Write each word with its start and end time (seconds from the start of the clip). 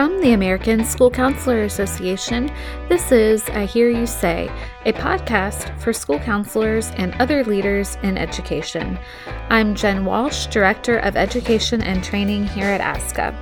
From 0.00 0.18
the 0.22 0.32
American 0.32 0.82
School 0.82 1.10
Counselor 1.10 1.64
Association, 1.64 2.50
this 2.88 3.12
is 3.12 3.46
I 3.50 3.66
Hear 3.66 3.90
You 3.90 4.06
Say, 4.06 4.50
a 4.86 4.94
podcast 4.94 5.78
for 5.78 5.92
school 5.92 6.18
counselors 6.18 6.90
and 6.92 7.12
other 7.16 7.44
leaders 7.44 7.98
in 8.02 8.16
education. 8.16 8.98
I'm 9.50 9.74
Jen 9.74 10.06
Walsh, 10.06 10.46
Director 10.46 11.00
of 11.00 11.18
Education 11.18 11.82
and 11.82 12.02
Training 12.02 12.46
here 12.46 12.68
at 12.68 12.80
ASCA. 12.80 13.34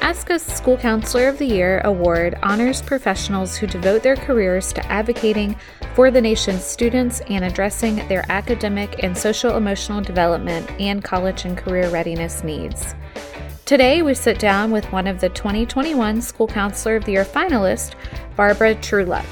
ASCA's 0.00 0.42
School 0.42 0.76
Counselor 0.76 1.26
of 1.26 1.38
the 1.38 1.46
Year 1.46 1.80
award 1.86 2.38
honors 2.42 2.82
professionals 2.82 3.56
who 3.56 3.66
devote 3.66 4.02
their 4.02 4.16
careers 4.16 4.74
to 4.74 4.86
advocating 4.92 5.56
for 5.94 6.10
the 6.10 6.20
nation's 6.20 6.64
students 6.64 7.22
and 7.30 7.46
addressing 7.46 8.06
their 8.08 8.26
academic 8.30 9.02
and 9.02 9.16
social 9.16 9.56
emotional 9.56 10.02
development 10.02 10.70
and 10.78 11.02
college 11.02 11.46
and 11.46 11.56
career 11.56 11.88
readiness 11.88 12.44
needs. 12.44 12.94
Today, 13.68 14.00
we 14.00 14.14
sit 14.14 14.38
down 14.38 14.70
with 14.70 14.90
one 14.92 15.06
of 15.06 15.20
the 15.20 15.28
2021 15.28 16.22
School 16.22 16.48
Counselor 16.48 16.96
of 16.96 17.04
the 17.04 17.12
Year 17.12 17.24
finalists, 17.26 17.94
Barbara 18.34 18.74
Truluck. 18.76 19.26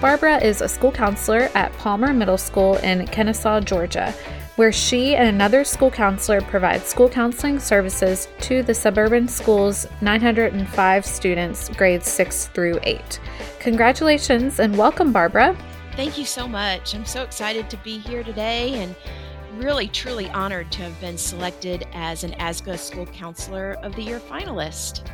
Barbara 0.00 0.42
is 0.42 0.62
a 0.62 0.66
school 0.66 0.90
counselor 0.90 1.50
at 1.54 1.74
Palmer 1.74 2.14
Middle 2.14 2.38
School 2.38 2.76
in 2.76 3.06
Kennesaw, 3.08 3.60
Georgia, 3.60 4.14
where 4.56 4.72
she 4.72 5.14
and 5.14 5.28
another 5.28 5.62
school 5.62 5.90
counselor 5.90 6.40
provide 6.40 6.86
school 6.86 7.10
counseling 7.10 7.58
services 7.58 8.28
to 8.40 8.62
the 8.62 8.72
suburban 8.72 9.28
school's 9.28 9.86
905 10.00 11.04
students, 11.04 11.68
grades 11.68 12.08
6 12.08 12.46
through 12.46 12.78
8. 12.84 13.20
Congratulations 13.60 14.58
and 14.58 14.74
welcome, 14.78 15.12
Barbara. 15.12 15.54
Thank 15.96 16.16
you 16.16 16.24
so 16.24 16.48
much. 16.48 16.94
I'm 16.94 17.04
so 17.04 17.24
excited 17.24 17.68
to 17.68 17.76
be 17.76 17.98
here 17.98 18.24
today 18.24 18.72
and 18.82 18.96
really 19.62 19.86
truly 19.88 20.28
honored 20.30 20.70
to 20.72 20.82
have 20.82 21.00
been 21.00 21.16
selected 21.16 21.86
as 21.92 22.24
an 22.24 22.32
ASCA 22.32 22.76
School 22.78 23.06
Counselor 23.06 23.74
of 23.82 23.94
the 23.94 24.02
Year 24.02 24.18
finalist. 24.18 25.08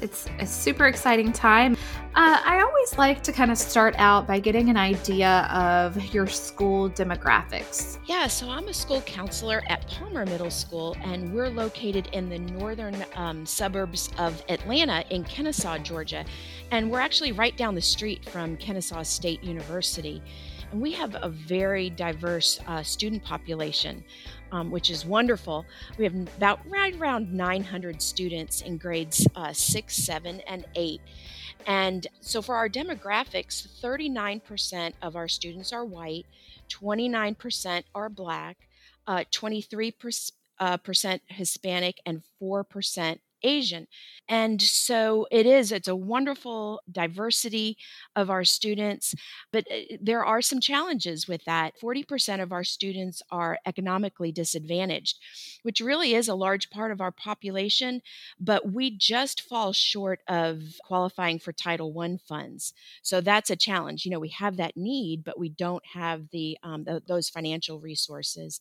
It's 0.00 0.26
a 0.40 0.46
super 0.46 0.86
exciting 0.86 1.32
time. 1.32 1.76
Uh, 2.14 2.40
I 2.44 2.60
always 2.60 2.98
like 2.98 3.22
to 3.22 3.32
kind 3.32 3.52
of 3.52 3.58
start 3.58 3.94
out 3.98 4.26
by 4.26 4.40
getting 4.40 4.68
an 4.68 4.76
idea 4.76 5.48
of 5.52 6.12
your 6.12 6.26
school 6.26 6.90
demographics. 6.90 7.98
Yeah, 8.06 8.26
so 8.26 8.50
I'm 8.50 8.66
a 8.66 8.74
school 8.74 9.00
counselor 9.02 9.62
at 9.68 9.86
Palmer 9.86 10.26
Middle 10.26 10.50
School, 10.50 10.96
and 11.04 11.32
we're 11.32 11.50
located 11.50 12.08
in 12.12 12.28
the 12.28 12.38
northern 12.40 13.04
um, 13.14 13.46
suburbs 13.46 14.10
of 14.18 14.44
Atlanta 14.48 15.04
in 15.10 15.22
Kennesaw, 15.22 15.78
Georgia. 15.78 16.24
And 16.72 16.90
we're 16.90 17.00
actually 17.00 17.30
right 17.30 17.56
down 17.56 17.76
the 17.76 17.80
street 17.80 18.28
from 18.28 18.56
Kennesaw 18.56 19.04
State 19.04 19.44
University. 19.44 20.20
And 20.72 20.80
we 20.80 20.92
have 20.92 21.14
a 21.20 21.28
very 21.28 21.90
diverse 21.90 22.58
uh, 22.66 22.82
student 22.82 23.22
population, 23.22 24.02
um, 24.52 24.70
which 24.70 24.88
is 24.88 25.04
wonderful. 25.04 25.66
We 25.98 26.04
have 26.04 26.14
about 26.14 26.60
right 26.66 26.98
around 26.98 27.30
900 27.30 28.00
students 28.00 28.62
in 28.62 28.78
grades 28.78 29.26
uh, 29.36 29.52
six, 29.52 29.94
seven, 29.96 30.40
and 30.48 30.64
eight. 30.74 31.02
And 31.66 32.06
so 32.22 32.40
for 32.40 32.56
our 32.56 32.70
demographics, 32.70 33.68
39% 33.82 34.94
of 35.02 35.14
our 35.14 35.28
students 35.28 35.74
are 35.74 35.84
white, 35.84 36.24
29% 36.70 37.84
are 37.94 38.08
black, 38.08 38.56
uh, 39.06 39.24
23% 39.30 40.32
uh, 40.58 40.78
Hispanic, 41.28 42.00
and 42.06 42.22
4% 42.40 43.18
Asian. 43.42 43.86
And 44.28 44.62
so 44.62 45.26
it 45.30 45.46
is, 45.46 45.72
it's 45.72 45.88
a 45.88 45.96
wonderful 45.96 46.80
diversity 46.90 47.76
of 48.14 48.30
our 48.30 48.44
students, 48.44 49.14
but 49.52 49.66
eh, 49.70 49.96
there 50.00 50.24
are 50.24 50.40
some 50.40 50.60
challenges 50.60 51.26
with 51.26 51.44
that. 51.44 51.74
40% 51.82 52.40
of 52.40 52.52
our 52.52 52.64
students 52.64 53.22
are 53.30 53.58
economically 53.66 54.32
disadvantaged, 54.32 55.18
which 55.62 55.80
really 55.80 56.14
is 56.14 56.28
a 56.28 56.34
large 56.34 56.70
part 56.70 56.92
of 56.92 57.00
our 57.00 57.10
population, 57.12 58.00
but 58.40 58.72
we 58.72 58.96
just 58.96 59.42
fall 59.42 59.72
short 59.72 60.20
of 60.28 60.62
qualifying 60.84 61.38
for 61.38 61.52
Title 61.52 61.98
I 61.98 62.16
funds. 62.26 62.72
So 63.02 63.20
that's 63.20 63.50
a 63.50 63.56
challenge. 63.56 64.04
You 64.04 64.12
know, 64.12 64.20
we 64.20 64.28
have 64.30 64.56
that 64.56 64.76
need, 64.76 65.24
but 65.24 65.38
we 65.38 65.48
don't 65.48 65.84
have 65.94 66.28
the, 66.30 66.58
um, 66.62 66.84
the 66.84 67.02
those 67.06 67.28
financial 67.28 67.80
resources. 67.80 68.60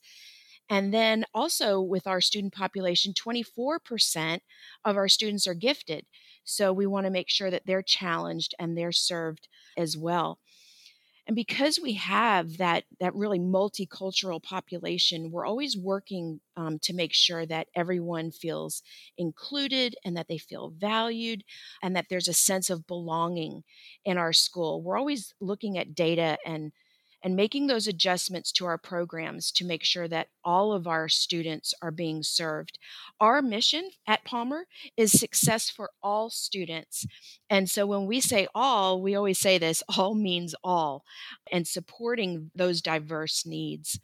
And 0.72 0.94
then 0.94 1.26
also 1.34 1.82
with 1.82 2.08
our 2.08 2.22
student 2.22 2.54
population, 2.54 3.14
24% 3.14 4.40
of 4.86 4.96
our 4.96 5.10
students 5.10 5.46
are 5.46 5.54
gifted. 5.54 6.06
So 6.46 6.72
we 6.72 6.88
want 6.88 7.06
to 7.06 7.12
make 7.12 7.30
sure 7.30 7.52
that 7.52 7.64
they're 7.66 7.84
challenged 7.84 8.56
and 8.58 8.78
they're 8.78 8.94
served 8.94 9.50
as 9.78 9.98
well. 9.98 10.40
And 11.28 11.36
because 11.36 11.78
we 11.78 11.94
have 11.94 12.58
that, 12.58 12.86
that 13.02 13.14
really 13.14 13.38
multicultural 13.38 14.42
population, 14.42 15.30
we're 15.30 15.46
always 15.46 15.78
working 15.78 16.40
um, 16.56 16.80
to 16.80 16.94
make 16.94 17.14
sure 17.14 17.46
that 17.46 17.68
everyone 17.76 18.32
feels 18.32 18.82
included 19.18 19.96
and 20.06 20.16
that 20.16 20.30
they 20.30 20.38
feel 20.38 20.74
valued 20.78 21.44
and 21.84 21.98
that 21.98 22.06
there's 22.10 22.30
a 22.30 22.34
sense 22.34 22.70
of 22.70 22.88
belonging 22.88 23.64
in 24.06 24.18
our 24.18 24.34
school. 24.34 24.82
We're 24.82 24.98
always 24.98 25.34
looking 25.42 25.78
at 25.78 25.94
data 25.96 26.38
and 26.46 26.72
and 27.24 27.36
making 27.36 27.68
those 27.68 27.88
adjustments 27.88 28.52
to 28.54 28.66
our 28.66 28.78
programs 28.78 29.52
to 29.52 29.66
make 29.66 29.84
sure 29.84 30.08
that 30.08 30.28
all 30.44 30.74
of 30.74 30.88
our 30.88 31.08
students 31.08 31.74
are 31.82 31.92
being 31.92 32.24
served. 32.24 32.80
Our 33.20 33.42
mission 33.42 33.92
at 34.08 34.26
Palmer 34.26 34.66
is 34.98 35.12
success 35.12 35.70
for 35.70 35.92
all 36.02 36.30
students. 36.30 37.06
And 37.50 37.70
so 37.70 37.86
when 37.86 38.06
we 38.06 38.22
say 38.22 38.48
all, 38.56 39.02
we 39.02 39.16
always 39.16 39.40
say 39.40 39.58
this 39.58 39.84
all 39.98 40.16
means 40.16 40.56
all, 40.64 41.04
and 41.52 41.68
supporting 41.68 42.52
those 42.56 42.82
diverse 42.82 43.46
needs. 43.46 44.00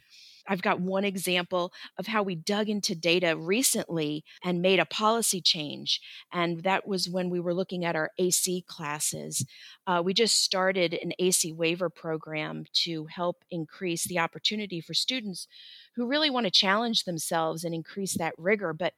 I've 0.48 0.62
got 0.62 0.80
one 0.80 1.04
example 1.04 1.74
of 1.98 2.08
how 2.08 2.24
we 2.24 2.36
dug 2.36 2.70
into 2.70 2.96
data 2.96 3.36
recently 3.38 4.24
and 4.44 4.62
made 4.62 4.80
a 4.80 4.86
policy 4.86 5.42
change. 5.42 6.02
And 6.32 6.64
that 6.64 6.88
was 6.88 7.10
when 7.10 7.30
we 7.30 7.40
were 7.40 7.54
looking 7.54 7.86
at 7.86 7.96
our 7.96 8.12
AC 8.18 8.64
classes. 8.68 9.46
Uh, 9.86 10.02
we 10.04 10.14
just 10.14 10.44
started 10.44 10.94
an 10.94 11.14
AC 11.20 11.52
waiver 11.54 11.90
program 11.90 12.66
to 12.84 13.06
help 13.06 13.44
increase 13.52 14.06
the 14.06 14.20
opportunity 14.20 14.82
for 14.82 14.94
students 14.94 15.48
who 15.96 16.08
really 16.08 16.30
want 16.30 16.46
to 16.46 16.52
challenge 16.52 17.04
themselves 17.04 17.64
and 17.64 17.74
increase 17.74 18.18
that 18.18 18.34
rigor. 18.38 18.74
But 18.74 18.94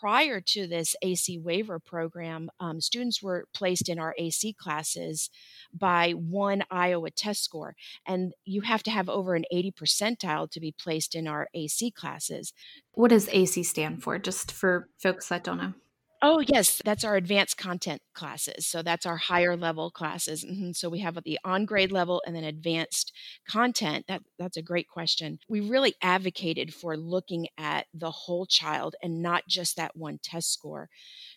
prior 0.00 0.40
to 0.40 0.66
this 0.66 0.94
AC 1.02 1.38
waiver 1.38 1.78
program, 1.78 2.50
um, 2.60 2.80
students 2.80 3.22
were 3.22 3.46
placed 3.52 3.88
in 3.88 3.98
our 3.98 4.14
AC 4.18 4.52
classes 4.54 5.30
by 5.72 6.12
one 6.12 6.64
Iowa 6.70 7.10
test 7.10 7.44
score. 7.44 7.74
And 8.06 8.32
you 8.44 8.62
have 8.62 8.82
to 8.84 8.90
have 8.90 9.08
over 9.08 9.34
an 9.34 9.44
80 9.50 9.72
percentile 9.72 10.50
to 10.50 10.60
be 10.60 10.72
placed 10.72 11.14
in 11.14 11.26
our 11.26 11.48
AC 11.54 11.90
classes. 11.90 12.52
What 12.92 13.08
does 13.08 13.28
AC 13.30 13.62
stand 13.62 14.02
for, 14.02 14.18
just 14.18 14.52
for 14.52 14.88
folks 14.98 15.28
that 15.28 15.44
don't 15.44 15.58
know? 15.58 15.74
Oh, 16.20 16.40
yes, 16.40 16.82
that's 16.84 17.04
our 17.04 17.14
advanced 17.14 17.56
content 17.58 18.02
classes. 18.12 18.66
So 18.66 18.82
that's 18.82 19.06
our 19.06 19.16
higher 19.16 19.56
level 19.56 19.88
classes. 19.88 20.44
Mm-hmm. 20.44 20.72
So 20.72 20.88
we 20.88 20.98
have 20.98 21.16
the 21.22 21.38
on 21.44 21.64
grade 21.64 21.92
level 21.92 22.20
and 22.26 22.34
then 22.34 22.42
advanced 22.42 23.12
content. 23.48 24.06
That 24.08 24.22
that's 24.36 24.56
a 24.56 24.62
great 24.62 24.88
question. 24.88 25.38
We 25.48 25.60
really 25.60 25.94
advocated 26.02 26.74
for 26.74 26.96
looking 26.96 27.46
at 27.56 27.86
the 27.94 28.10
whole 28.10 28.46
child 28.46 28.96
and 29.00 29.22
not 29.22 29.44
just 29.46 29.76
that 29.76 29.96
one 29.96 30.18
test 30.20 30.52
score. 30.52 30.88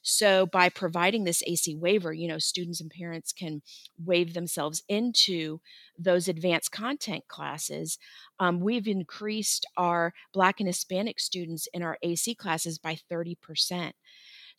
So 0.01 0.47
by 0.47 0.69
providing 0.69 1.25
this 1.25 1.43
AC 1.45 1.75
waiver, 1.75 2.11
you 2.11 2.27
know, 2.27 2.39
students 2.39 2.81
and 2.81 2.89
parents 2.89 3.31
can 3.33 3.61
waive 4.03 4.33
themselves 4.33 4.81
into 4.89 5.59
those 5.95 6.27
advanced 6.27 6.71
content 6.71 7.27
classes. 7.27 7.99
Um, 8.39 8.59
we've 8.59 8.87
increased 8.87 9.67
our 9.77 10.11
Black 10.33 10.59
and 10.59 10.67
Hispanic 10.67 11.19
students 11.19 11.67
in 11.71 11.83
our 11.83 11.99
AC 12.01 12.33
classes 12.33 12.79
by 12.79 12.97
30 13.07 13.35
percent. 13.35 13.95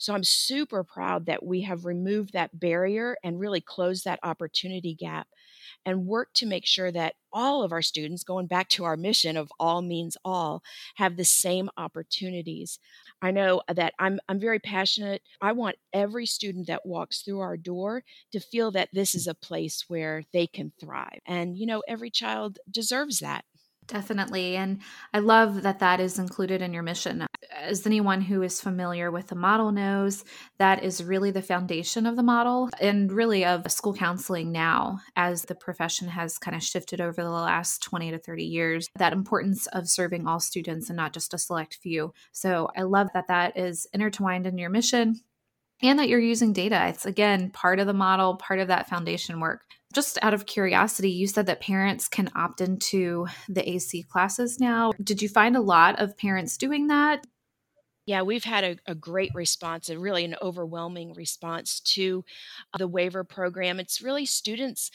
So 0.02 0.14
I'm 0.14 0.24
super 0.24 0.82
proud 0.82 1.26
that 1.26 1.46
we 1.46 1.60
have 1.60 1.84
removed 1.84 2.32
that 2.32 2.58
barrier 2.58 3.16
and 3.22 3.38
really 3.38 3.60
closed 3.60 4.04
that 4.04 4.18
opportunity 4.24 4.96
gap 4.96 5.28
and 5.86 6.06
worked 6.06 6.34
to 6.38 6.46
make 6.46 6.66
sure 6.66 6.90
that 6.90 7.14
all 7.32 7.62
of 7.62 7.70
our 7.70 7.82
students, 7.82 8.24
going 8.24 8.48
back 8.48 8.68
to 8.70 8.82
our 8.82 8.96
mission 8.96 9.36
of 9.36 9.52
all 9.60 9.80
means 9.80 10.16
all, 10.24 10.60
have 10.96 11.16
the 11.16 11.24
same 11.24 11.70
opportunities. 11.76 12.80
I 13.22 13.30
know 13.30 13.62
that 13.72 13.94
I'm, 14.00 14.18
I'm 14.28 14.40
very 14.40 14.58
passionate. 14.58 15.22
I 15.40 15.52
want 15.52 15.76
every 15.92 16.26
student 16.26 16.66
that 16.66 16.84
walks 16.84 17.22
through 17.22 17.38
our 17.38 17.56
door 17.56 18.02
to 18.32 18.40
feel 18.40 18.72
that 18.72 18.88
this 18.92 19.14
is 19.14 19.28
a 19.28 19.34
place 19.34 19.84
where 19.86 20.24
they 20.32 20.48
can 20.48 20.72
thrive. 20.80 21.20
And, 21.26 21.56
you 21.56 21.66
know, 21.66 21.84
every 21.86 22.10
child 22.10 22.58
deserves 22.68 23.20
that. 23.20 23.44
Definitely. 23.88 24.56
And 24.56 24.80
I 25.12 25.18
love 25.18 25.62
that 25.62 25.80
that 25.80 26.00
is 26.00 26.18
included 26.18 26.62
in 26.62 26.72
your 26.72 26.82
mission. 26.82 27.26
As 27.54 27.86
anyone 27.86 28.20
who 28.20 28.42
is 28.42 28.60
familiar 28.60 29.10
with 29.10 29.26
the 29.26 29.34
model 29.34 29.72
knows, 29.72 30.24
that 30.58 30.82
is 30.82 31.02
really 31.02 31.30
the 31.30 31.42
foundation 31.42 32.06
of 32.06 32.16
the 32.16 32.22
model 32.22 32.70
and 32.80 33.12
really 33.12 33.44
of 33.44 33.70
school 33.70 33.92
counseling 33.92 34.52
now, 34.52 35.00
as 35.16 35.42
the 35.42 35.54
profession 35.54 36.08
has 36.08 36.38
kind 36.38 36.56
of 36.56 36.62
shifted 36.62 37.00
over 37.00 37.22
the 37.22 37.30
last 37.30 37.82
20 37.82 38.12
to 38.12 38.18
30 38.18 38.44
years, 38.44 38.88
that 38.96 39.12
importance 39.12 39.66
of 39.68 39.88
serving 39.88 40.26
all 40.26 40.40
students 40.40 40.88
and 40.88 40.96
not 40.96 41.12
just 41.12 41.34
a 41.34 41.38
select 41.38 41.78
few. 41.82 42.12
So 42.30 42.68
I 42.76 42.82
love 42.82 43.08
that 43.14 43.28
that 43.28 43.58
is 43.58 43.86
intertwined 43.92 44.46
in 44.46 44.58
your 44.58 44.70
mission 44.70 45.20
and 45.82 45.98
that 45.98 46.08
you're 46.08 46.20
using 46.20 46.52
data. 46.52 46.86
It's 46.88 47.04
again 47.04 47.50
part 47.50 47.80
of 47.80 47.86
the 47.86 47.92
model, 47.92 48.36
part 48.36 48.60
of 48.60 48.68
that 48.68 48.88
foundation 48.88 49.40
work. 49.40 49.62
Just 49.92 50.18
out 50.22 50.34
of 50.34 50.46
curiosity, 50.46 51.10
you 51.10 51.26
said 51.26 51.46
that 51.46 51.60
parents 51.60 52.08
can 52.08 52.30
opt 52.34 52.60
into 52.60 53.26
the 53.48 53.68
AC 53.68 54.04
classes 54.04 54.58
now. 54.58 54.92
Did 55.02 55.20
you 55.20 55.28
find 55.28 55.54
a 55.56 55.60
lot 55.60 56.00
of 56.00 56.16
parents 56.16 56.56
doing 56.56 56.86
that? 56.88 57.26
Yeah, 58.04 58.22
we've 58.22 58.42
had 58.42 58.64
a, 58.64 58.76
a 58.86 58.96
great 58.96 59.30
response, 59.32 59.88
a 59.88 59.96
really 59.96 60.24
an 60.24 60.34
overwhelming 60.42 61.14
response 61.14 61.78
to 61.80 62.24
the 62.76 62.88
waiver 62.88 63.22
program. 63.22 63.78
It's 63.78 64.02
really 64.02 64.26
students 64.26 64.90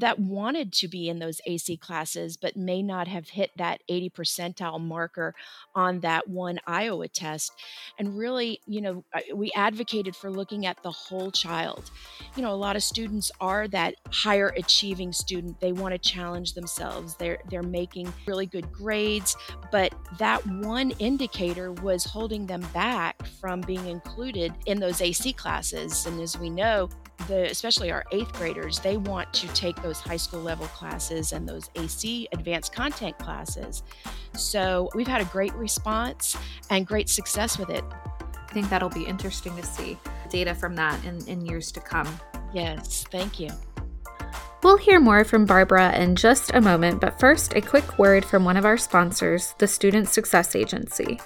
that 0.00 0.20
wanted 0.20 0.72
to 0.74 0.86
be 0.86 1.08
in 1.08 1.18
those 1.18 1.40
AC 1.44 1.76
classes, 1.78 2.36
but 2.36 2.56
may 2.56 2.80
not 2.80 3.08
have 3.08 3.30
hit 3.30 3.50
that 3.56 3.82
80 3.88 4.10
percentile 4.10 4.80
marker 4.80 5.34
on 5.74 6.00
that 6.00 6.28
one 6.28 6.60
Iowa 6.64 7.08
test. 7.08 7.50
And 7.98 8.16
really, 8.16 8.60
you 8.66 8.80
know, 8.80 9.04
we 9.34 9.50
advocated 9.56 10.14
for 10.14 10.30
looking 10.30 10.64
at 10.64 10.80
the 10.84 10.90
whole 10.92 11.32
child. 11.32 11.90
You 12.36 12.42
know, 12.42 12.52
a 12.52 12.54
lot 12.54 12.76
of 12.76 12.84
students 12.84 13.32
are 13.40 13.66
that 13.68 13.96
higher 14.12 14.52
achieving 14.56 15.12
student. 15.12 15.58
They 15.58 15.72
want 15.72 15.94
to 15.94 15.98
challenge 15.98 16.54
themselves. 16.54 17.16
They're 17.16 17.38
they're 17.50 17.62
making 17.64 18.12
really 18.26 18.46
good 18.46 18.70
grades, 18.70 19.36
but 19.72 19.92
that 20.18 20.46
one 20.46 20.92
indicator 20.92 21.72
was 21.72 22.04
holding 22.04 22.46
them 22.52 22.68
back 22.74 23.26
from 23.40 23.62
being 23.62 23.86
included 23.86 24.52
in 24.66 24.78
those 24.78 25.00
AC 25.00 25.32
classes. 25.32 26.04
And 26.06 26.20
as 26.20 26.38
we 26.38 26.50
know, 26.50 26.88
the, 27.28 27.50
especially 27.50 27.90
our 27.90 28.04
eighth 28.12 28.32
graders, 28.34 28.78
they 28.80 28.96
want 28.96 29.32
to 29.32 29.48
take 29.48 29.80
those 29.82 29.98
high 30.00 30.16
school 30.16 30.40
level 30.40 30.66
classes 30.66 31.32
and 31.32 31.48
those 31.48 31.70
AC 31.76 32.28
advanced 32.32 32.74
content 32.74 33.18
classes. 33.18 33.82
So 34.34 34.90
we've 34.94 35.08
had 35.08 35.22
a 35.22 35.26
great 35.26 35.54
response 35.54 36.36
and 36.70 36.86
great 36.86 37.08
success 37.08 37.58
with 37.58 37.70
it. 37.70 37.84
I 38.34 38.52
think 38.52 38.68
that'll 38.68 38.90
be 38.90 39.04
interesting 39.04 39.56
to 39.56 39.64
see 39.64 39.96
data 40.28 40.54
from 40.54 40.74
that 40.76 41.02
in, 41.04 41.26
in 41.26 41.46
years 41.46 41.72
to 41.72 41.80
come. 41.80 42.08
Yes, 42.52 43.04
thank 43.10 43.40
you. 43.40 43.48
We'll 44.62 44.76
hear 44.76 45.00
more 45.00 45.24
from 45.24 45.46
Barbara 45.46 45.96
in 45.96 46.14
just 46.14 46.52
a 46.54 46.60
moment, 46.60 47.00
but 47.00 47.18
first, 47.18 47.54
a 47.56 47.60
quick 47.60 47.98
word 47.98 48.24
from 48.24 48.44
one 48.44 48.56
of 48.56 48.64
our 48.64 48.76
sponsors, 48.76 49.54
the 49.58 49.66
Student 49.66 50.08
Success 50.08 50.54
Agency. 50.54 51.18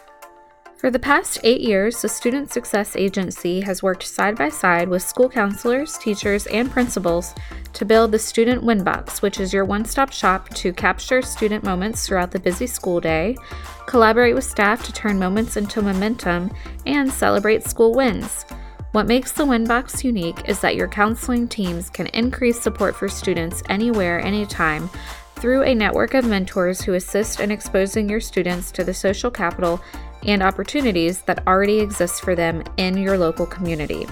For 0.79 0.91
the 0.91 0.99
past 0.99 1.39
eight 1.43 1.63
years, 1.63 2.03
the 2.03 2.09
Student 2.09 2.53
Success 2.53 2.97
Agency 2.97 3.63
has 3.63 3.83
worked 3.83 4.03
side 4.03 4.37
by 4.37 4.51
side 4.51 4.91
with 4.91 5.03
school 5.03 5.27
counselors, 5.27 5.97
teachers, 5.97 6.47
and 6.49 6.71
principals 6.71 7.35
to 7.73 7.87
build 7.87 8.13
the 8.13 8.19
Student 8.19 8.63
Winbox, 8.63 9.23
which 9.23 9.41
is 9.41 9.55
your 9.55 9.65
one 9.65 9.87
stop 9.87 10.13
shop 10.13 10.51
to 10.51 10.75
capture 10.75 11.23
student 11.23 11.65
moments 11.65 12.07
throughout 12.07 12.31
the 12.31 12.39
busy 12.39 12.67
school 12.67 13.01
day, 13.01 13.39
collaborate 13.87 14.35
with 14.35 14.45
staff 14.45 14.85
to 14.85 14.93
turn 14.93 15.19
moments 15.19 15.57
into 15.57 15.81
momentum, 15.81 16.53
and 16.85 17.11
celebrate 17.11 17.65
school 17.65 17.95
wins. 17.95 18.45
What 18.93 19.07
makes 19.07 19.33
the 19.33 19.47
Winbox 19.47 20.05
unique 20.05 20.47
is 20.47 20.61
that 20.61 20.77
your 20.77 20.89
counseling 20.89 21.49
teams 21.49 21.89
can 21.89 22.09
increase 22.09 22.61
support 22.61 22.95
for 22.95 23.09
students 23.09 23.63
anywhere, 23.71 24.21
anytime 24.21 24.91
through 25.37 25.63
a 25.63 25.75
network 25.75 26.15
of 26.15 26.27
mentors 26.27 26.81
who 26.81 26.95
assist 26.95 27.41
in 27.41 27.51
exposing 27.51 28.09
your 28.09 28.21
students 28.21 28.71
to 28.73 28.83
the 28.83 28.95
social 28.95 29.31
capital 29.31 29.81
and 30.25 30.43
opportunities 30.43 31.21
that 31.23 31.47
already 31.47 31.81
exist 31.81 32.23
for 32.23 32.35
them 32.35 32.63
in 32.77 32.97
your 32.97 33.19
local 33.19 33.47
community. 33.47 34.07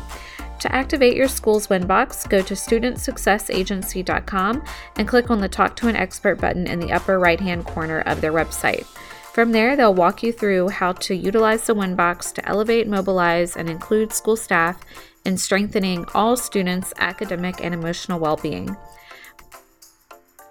To 0.61 0.75
activate 0.75 1.17
your 1.17 1.29
school's 1.29 1.67
Winbox, 1.67 2.29
go 2.29 2.41
to 2.41 2.55
studentsuccessagency.com 2.55 4.65
and 4.97 5.09
click 5.09 5.31
on 5.31 5.41
the 5.41 5.49
Talk 5.49 5.77
to 5.77 5.89
an 5.89 5.97
Expert 5.97 6.41
button 6.41 6.67
in 6.67 6.81
the 6.81 6.93
upper 6.93 7.19
right 7.19 7.41
hand 7.41 7.67
corner 7.67 8.01
of 8.01 8.21
their 8.21 8.33
website. 8.33 8.87
From 9.35 9.53
there, 9.53 9.77
they'll 9.77 9.93
walk 9.93 10.23
you 10.23 10.33
through 10.33 10.69
how 10.69 10.93
to 10.93 11.15
utilize 11.15 11.67
the 11.67 11.75
Winbox 11.75 12.33
to 12.35 12.49
elevate, 12.49 12.87
mobilize, 12.87 13.56
and 13.56 13.69
include 13.69 14.12
school 14.12 14.37
staff 14.37 14.81
in 15.25 15.37
strengthening 15.37 16.05
all 16.15 16.37
students' 16.37 16.95
academic 16.99 17.62
and 17.62 17.75
emotional 17.75 18.21
well 18.21 18.37
being. 18.37 18.77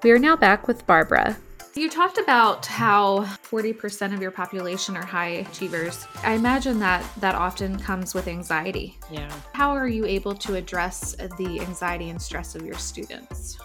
We 0.03 0.11
are 0.11 0.19
now 0.19 0.35
back 0.35 0.67
with 0.67 0.85
Barbara. 0.85 1.37
You 1.75 1.89
talked 1.89 2.19
about 2.19 2.67
how 2.67 3.21
40% 3.49 4.13
of 4.13 4.21
your 4.21 4.29
population 4.29 4.95
are 4.95 5.03
high 5.03 5.45
achievers. 5.49 6.05
I 6.21 6.33
imagine 6.33 6.77
that 6.79 7.03
that 7.17 7.33
often 7.33 7.79
comes 7.79 8.13
with 8.13 8.27
anxiety. 8.27 8.95
Yeah. 9.11 9.31
How 9.53 9.71
are 9.71 9.87
you 9.87 10.05
able 10.05 10.35
to 10.35 10.53
address 10.53 11.15
the 11.15 11.59
anxiety 11.61 12.11
and 12.11 12.21
stress 12.21 12.53
of 12.53 12.63
your 12.63 12.75
students? 12.75 13.57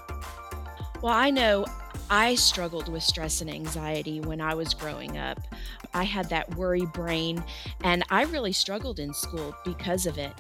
Well, 1.03 1.13
I 1.13 1.29
know 1.29 1.67
I 2.09 2.35
struggled 2.35 2.89
with 2.89 3.03
stress 3.03 3.43
and 3.43 3.51
anxiety 3.51 4.21
when 4.21 4.41
I 4.41 4.55
was 4.55 4.73
growing 4.73 5.19
up. 5.19 5.39
I 5.93 6.05
had 6.05 6.31
that 6.31 6.57
worry 6.57 6.87
brain, 6.87 7.45
and 7.85 8.05
I 8.09 8.23
really 8.23 8.53
struggled 8.53 9.01
in 9.01 9.13
school 9.13 9.55
because 9.67 10.07
of 10.07 10.17
it. 10.17 10.33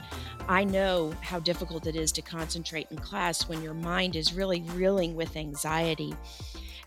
I 0.48 0.64
know 0.64 1.12
how 1.20 1.38
difficult 1.38 1.86
it 1.86 1.96
is 1.96 2.12
to 2.12 2.22
concentrate 2.22 2.86
in 2.90 2.96
class 2.96 3.46
when 3.46 3.62
your 3.62 3.74
mind 3.74 4.16
is 4.16 4.32
really 4.32 4.62
reeling 4.74 5.14
with 5.14 5.36
anxiety. 5.36 6.14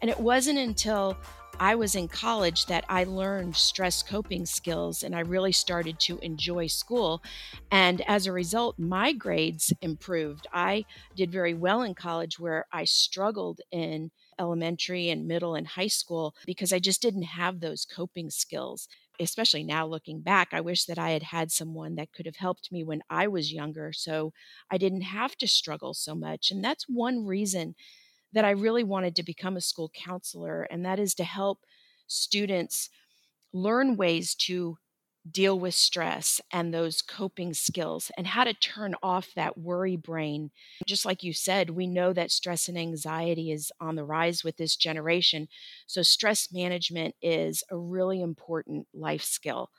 And 0.02 0.10
it 0.10 0.20
wasn't 0.20 0.58
until 0.60 1.18
I 1.60 1.76
was 1.76 1.94
in 1.94 2.08
college 2.08 2.66
that 2.66 2.86
I 2.90 3.04
learned 3.04 3.56
stress 3.56 4.02
coping 4.02 4.48
skills 4.48 5.04
and 5.04 5.16
I 5.16 5.20
really 5.20 5.52
started 5.52 6.00
to 6.02 6.18
enjoy 6.20 6.66
school. 6.68 7.22
And 7.72 8.02
as 8.08 8.26
a 8.26 8.32
result, 8.32 8.80
my 8.80 9.14
grades 9.14 9.72
improved. 9.82 10.48
I 10.52 10.86
did 11.16 11.32
very 11.32 11.54
well 11.54 11.84
in 11.84 11.94
college 11.94 12.40
where 12.40 12.66
I 12.72 12.86
struggled 12.86 13.62
in 13.72 14.10
elementary 14.40 15.10
and 15.10 15.28
middle 15.28 15.54
and 15.54 15.68
high 15.68 15.88
school 15.88 16.36
because 16.48 16.74
I 16.74 16.80
just 16.80 17.02
didn't 17.02 17.24
have 17.24 17.60
those 17.60 17.86
coping 17.86 18.32
skills. 18.32 18.88
Especially 19.20 19.64
now 19.64 19.86
looking 19.86 20.22
back, 20.22 20.50
I 20.54 20.62
wish 20.62 20.86
that 20.86 20.98
I 20.98 21.12
had 21.12 21.22
had 21.22 21.52
someone 21.52 21.94
that 21.96 22.12
could 22.12 22.26
have 22.26 22.38
helped 22.38 22.72
me 22.72 22.84
when 22.84 23.04
I 23.08 23.28
was 23.28 23.54
younger 23.54 23.94
so 23.94 24.34
I 24.72 24.80
didn't 24.80 25.02
have 25.02 25.36
to 25.38 25.48
struggle 25.48 25.94
so 25.94 26.16
much. 26.16 26.50
And 26.50 26.64
that's 26.64 26.86
one 26.90 27.28
reason 27.28 27.76
that 28.34 28.46
I 28.46 28.52
really 28.52 28.84
wanted 28.84 29.16
to 29.18 29.24
become 29.24 29.58
a 29.58 29.62
school 29.62 29.92
counselor, 29.94 30.64
and 30.64 30.86
that 30.86 31.00
is 31.00 31.14
to 31.16 31.24
help 31.24 31.60
students 32.08 32.90
learn 33.54 33.98
ways 33.98 34.36
to 34.36 34.78
deal 35.30 35.60
with 35.60 35.76
stress 35.76 36.42
and 36.52 36.74
those 36.74 37.02
coping 37.02 37.54
skills 37.54 38.12
and 38.18 38.26
how 38.26 38.44
to 38.44 38.54
turn 38.54 38.96
off 39.04 39.30
that 39.36 39.58
worry 39.58 39.96
brain. 39.96 40.50
Just 40.88 41.06
like 41.06 41.22
you 41.24 41.34
said, 41.34 41.70
we 41.70 41.86
know 41.86 42.12
that 42.14 42.32
stress 42.32 42.68
and 42.68 42.78
anxiety 42.78 43.52
is 43.52 43.72
on 43.80 43.96
the 43.96 44.04
rise 44.04 44.44
with 44.44 44.58
this 44.58 44.76
generation. 44.76 45.48
So, 45.86 46.02
stress 46.02 46.52
management 46.52 47.16
is 47.22 47.64
a 47.70 47.78
really 47.78 48.22
important 48.22 48.88
life 48.94 49.24
skill. 49.24 49.70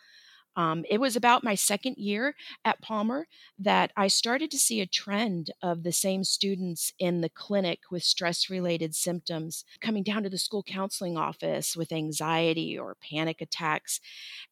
Um, 0.56 0.84
it 0.90 1.00
was 1.00 1.16
about 1.16 1.44
my 1.44 1.54
second 1.54 1.96
year 1.96 2.34
at 2.64 2.82
Palmer 2.82 3.26
that 3.58 3.90
I 3.96 4.08
started 4.08 4.50
to 4.50 4.58
see 4.58 4.80
a 4.80 4.86
trend 4.86 5.50
of 5.62 5.82
the 5.82 5.92
same 5.92 6.24
students 6.24 6.92
in 6.98 7.22
the 7.22 7.30
clinic 7.30 7.80
with 7.90 8.02
stress 8.02 8.50
related 8.50 8.94
symptoms 8.94 9.64
coming 9.80 10.02
down 10.02 10.22
to 10.24 10.28
the 10.30 10.38
school 10.38 10.62
counseling 10.62 11.16
office 11.16 11.74
with 11.76 11.92
anxiety 11.92 12.78
or 12.78 12.96
panic 12.96 13.40
attacks 13.40 14.00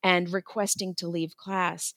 and 0.02 0.32
requesting 0.32 0.94
to 0.96 1.08
leave 1.08 1.36
class. 1.36 1.92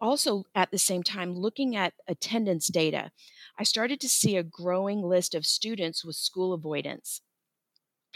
Also, 0.00 0.44
at 0.54 0.70
the 0.70 0.78
same 0.78 1.02
time, 1.02 1.34
looking 1.34 1.76
at 1.76 1.94
attendance 2.08 2.66
data, 2.66 3.12
I 3.56 3.62
started 3.62 4.00
to 4.00 4.08
see 4.08 4.36
a 4.36 4.42
growing 4.42 5.00
list 5.00 5.34
of 5.34 5.46
students 5.46 6.04
with 6.04 6.16
school 6.16 6.52
avoidance. 6.52 7.20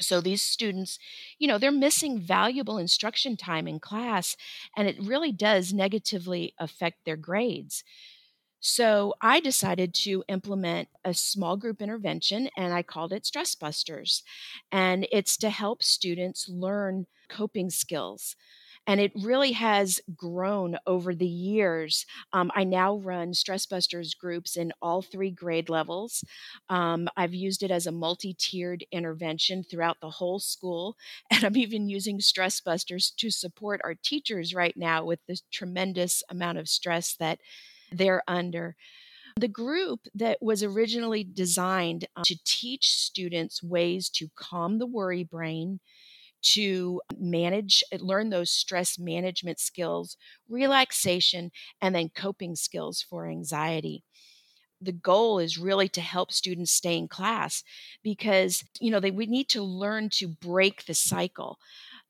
So 0.00 0.20
these 0.20 0.42
students, 0.42 0.98
you 1.38 1.48
know, 1.48 1.58
they're 1.58 1.72
missing 1.72 2.20
valuable 2.20 2.78
instruction 2.78 3.36
time 3.36 3.66
in 3.66 3.80
class, 3.80 4.36
and 4.76 4.88
it 4.88 4.96
really 5.02 5.32
does 5.32 5.72
negatively 5.72 6.54
affect 6.58 7.04
their 7.04 7.16
grades. 7.16 7.84
So 8.60 9.14
I 9.20 9.40
decided 9.40 9.94
to 10.04 10.24
implement 10.28 10.88
a 11.04 11.14
small 11.14 11.56
group 11.56 11.80
intervention 11.80 12.48
and 12.56 12.72
I 12.74 12.82
called 12.82 13.12
it 13.12 13.24
Stress 13.24 13.54
Busters. 13.54 14.24
And 14.72 15.06
it's 15.12 15.36
to 15.38 15.50
help 15.50 15.82
students 15.82 16.48
learn 16.48 17.06
coping 17.28 17.70
skills 17.70 18.34
and 18.88 19.00
it 19.00 19.12
really 19.14 19.52
has 19.52 20.00
grown 20.16 20.78
over 20.86 21.14
the 21.14 21.26
years. 21.26 22.06
Um, 22.32 22.50
I 22.54 22.64
now 22.64 22.96
run 22.96 23.34
Stress 23.34 23.66
Busters 23.66 24.14
groups 24.14 24.56
in 24.56 24.72
all 24.80 25.02
three 25.02 25.30
grade 25.30 25.68
levels. 25.68 26.24
Um, 26.70 27.06
I've 27.14 27.34
used 27.34 27.62
it 27.62 27.70
as 27.70 27.86
a 27.86 27.92
multi 27.92 28.32
tiered 28.32 28.86
intervention 28.90 29.62
throughout 29.62 29.98
the 30.00 30.08
whole 30.08 30.38
school, 30.40 30.96
and 31.30 31.44
I'm 31.44 31.56
even 31.56 31.90
using 31.90 32.18
Stress 32.18 32.60
Busters 32.62 33.12
to 33.18 33.30
support 33.30 33.82
our 33.84 33.94
teachers 33.94 34.54
right 34.54 34.76
now 34.76 35.04
with 35.04 35.20
the 35.28 35.38
tremendous 35.52 36.22
amount 36.30 36.56
of 36.56 36.66
stress 36.66 37.14
that 37.16 37.40
they're 37.92 38.22
under. 38.26 38.74
The 39.38 39.48
group 39.48 40.00
that 40.14 40.38
was 40.40 40.62
originally 40.62 41.24
designed 41.24 42.06
uh, 42.16 42.22
to 42.24 42.36
teach 42.44 42.88
students 42.88 43.62
ways 43.62 44.08
to 44.10 44.30
calm 44.34 44.78
the 44.78 44.86
worry 44.86 45.24
brain, 45.24 45.80
to 46.42 47.00
manage, 47.18 47.82
learn 47.98 48.30
those 48.30 48.50
stress 48.50 48.98
management 48.98 49.58
skills, 49.60 50.16
relaxation, 50.48 51.50
and 51.80 51.94
then 51.94 52.10
coping 52.10 52.56
skills 52.56 53.02
for 53.02 53.26
anxiety. 53.26 54.04
The 54.80 54.92
goal 54.92 55.40
is 55.40 55.58
really 55.58 55.88
to 55.90 56.00
help 56.00 56.30
students 56.32 56.70
stay 56.70 56.96
in 56.96 57.08
class 57.08 57.64
because 58.02 58.62
you 58.80 58.90
know 58.92 59.00
they 59.00 59.10
we 59.10 59.26
need 59.26 59.48
to 59.50 59.62
learn 59.62 60.08
to 60.10 60.28
break 60.28 60.86
the 60.86 60.94
cycle 60.94 61.58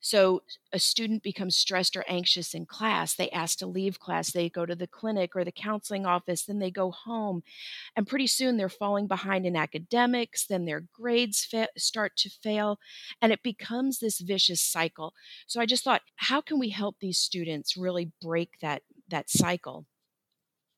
So 0.01 0.43
a 0.73 0.79
student 0.79 1.23
becomes 1.23 1.57
stressed 1.57 1.97
or 1.97 2.05
anxious 2.09 2.55
in 2.55 2.67
class. 2.67 3.15
They 3.15 3.31
ask 3.31 3.59
to 3.59 3.67
leave 3.67 3.99
class. 3.99 4.33
They 4.33 4.49
go 4.49 4.65
to 4.65 4.77
the 4.77 4.87
clinic 4.87 5.35
or 5.35 5.45
the 5.45 5.53
counseling 5.53 6.07
office. 6.07 6.45
Then 6.45 6.59
they 6.59 6.71
go 6.71 6.91
home. 6.91 7.43
And 7.97 8.07
pretty 8.07 8.27
soon 8.27 8.57
they're 8.57 8.69
falling 8.69 9.07
behind 9.07 9.47
in 9.47 9.57
academics. 9.57 10.47
Then 10.47 10.65
their 10.65 10.85
grades 10.93 11.45
fa- 11.45 11.69
start 11.77 12.17
to 12.19 12.31
fail. 12.31 12.79
And 13.21 13.33
it 13.33 13.43
becomes 13.43 13.99
this 13.99 14.21
vicious 14.21 14.61
cycle. 14.61 15.15
So 15.47 15.61
I 15.61 15.67
just 15.67 15.85
thought, 15.85 16.03
how 16.17 16.41
can 16.41 16.59
we 16.59 16.71
help 16.71 16.97
these 17.01 17.19
students 17.19 17.77
really 17.77 18.13
break 18.21 18.61
that, 18.61 18.83
that 19.09 19.31
cycle? 19.31 19.87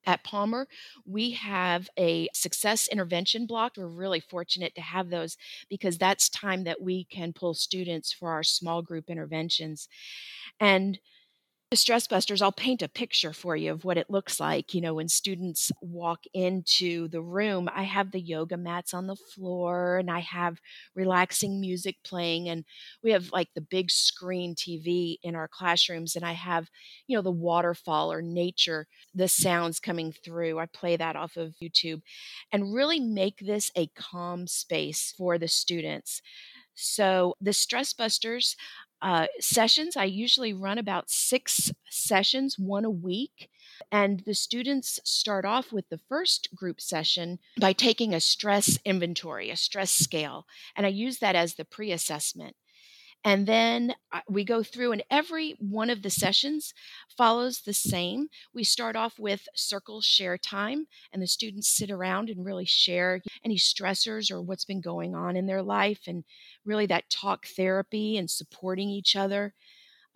At 0.06 0.24
Palmer, 0.24 0.66
we 1.04 1.32
have 1.32 1.88
a 1.98 2.28
success 2.32 2.88
intervention 2.88 3.46
block. 3.46 3.72
We're 3.76 3.86
really 3.86 4.20
fortunate 4.20 4.74
to 4.74 4.80
have 4.80 5.10
those 5.10 5.36
because 5.68 5.98
that's 5.98 6.28
time 6.28 6.64
that 6.64 6.80
we 6.80 7.04
can 7.04 7.32
pull 7.32 7.54
students 7.54 8.12
for 8.12 8.30
our 8.30 8.42
small 8.42 8.82
group 8.82 9.10
interventions. 9.10 9.88
And 10.58 10.98
the 11.70 11.76
stress 11.76 12.08
busters 12.08 12.42
i'll 12.42 12.50
paint 12.50 12.82
a 12.82 12.88
picture 12.88 13.32
for 13.32 13.54
you 13.54 13.70
of 13.70 13.84
what 13.84 13.96
it 13.96 14.10
looks 14.10 14.40
like 14.40 14.74
you 14.74 14.80
know 14.80 14.94
when 14.94 15.08
students 15.08 15.70
walk 15.80 16.24
into 16.34 17.06
the 17.08 17.22
room. 17.22 17.68
I 17.72 17.84
have 17.84 18.10
the 18.10 18.20
yoga 18.20 18.56
mats 18.56 18.92
on 18.92 19.06
the 19.06 19.14
floor 19.14 19.98
and 19.98 20.10
i 20.10 20.18
have 20.18 20.58
relaxing 20.96 21.60
music 21.60 21.98
playing 22.04 22.48
and 22.48 22.64
we 23.04 23.12
have 23.12 23.30
like 23.30 23.50
the 23.54 23.60
big 23.60 23.88
screen 23.92 24.56
tv 24.56 25.18
in 25.22 25.36
our 25.36 25.46
classrooms 25.46 26.16
and 26.16 26.24
i 26.24 26.32
have 26.32 26.68
you 27.06 27.16
know 27.16 27.22
the 27.22 27.30
waterfall 27.30 28.12
or 28.12 28.20
nature 28.20 28.88
the 29.14 29.28
sounds 29.28 29.80
coming 29.80 30.12
through. 30.12 30.58
I 30.58 30.66
play 30.66 30.96
that 30.96 31.14
off 31.14 31.36
of 31.36 31.54
youtube 31.62 32.00
and 32.50 32.74
really 32.74 32.98
make 32.98 33.38
this 33.38 33.70
a 33.76 33.86
calm 33.88 34.48
space 34.48 35.14
for 35.16 35.38
the 35.38 35.48
students. 35.48 36.20
So 36.74 37.34
the 37.40 37.52
stress 37.52 37.92
busters 37.92 38.56
uh, 39.02 39.26
sessions. 39.40 39.96
I 39.96 40.04
usually 40.04 40.52
run 40.52 40.78
about 40.78 41.10
six 41.10 41.72
sessions, 41.88 42.58
one 42.58 42.84
a 42.84 42.90
week. 42.90 43.50
And 43.90 44.20
the 44.20 44.34
students 44.34 45.00
start 45.04 45.44
off 45.44 45.72
with 45.72 45.88
the 45.88 46.00
first 46.08 46.54
group 46.54 46.80
session 46.80 47.38
by 47.58 47.72
taking 47.72 48.14
a 48.14 48.20
stress 48.20 48.78
inventory, 48.84 49.50
a 49.50 49.56
stress 49.56 49.90
scale. 49.90 50.46
And 50.76 50.84
I 50.86 50.90
use 50.90 51.18
that 51.18 51.34
as 51.34 51.54
the 51.54 51.64
pre 51.64 51.92
assessment. 51.92 52.56
And 53.24 53.46
then 53.46 53.94
uh, 54.12 54.20
we 54.28 54.44
go 54.44 54.62
through, 54.62 54.92
and 54.92 55.02
every 55.10 55.54
one 55.58 55.90
of 55.90 56.02
the 56.02 56.10
sessions 56.10 56.72
follows 57.16 57.60
the 57.60 57.74
same. 57.74 58.28
We 58.54 58.64
start 58.64 58.96
off 58.96 59.18
with 59.18 59.46
circle 59.54 60.00
share 60.00 60.38
time, 60.38 60.86
and 61.12 61.22
the 61.22 61.26
students 61.26 61.68
sit 61.68 61.90
around 61.90 62.30
and 62.30 62.44
really 62.44 62.64
share 62.64 63.20
any 63.44 63.56
stressors 63.56 64.30
or 64.30 64.40
what's 64.40 64.64
been 64.64 64.80
going 64.80 65.14
on 65.14 65.36
in 65.36 65.46
their 65.46 65.62
life, 65.62 66.00
and 66.06 66.24
really 66.64 66.86
that 66.86 67.10
talk 67.10 67.46
therapy 67.46 68.16
and 68.16 68.30
supporting 68.30 68.88
each 68.88 69.14
other. 69.14 69.54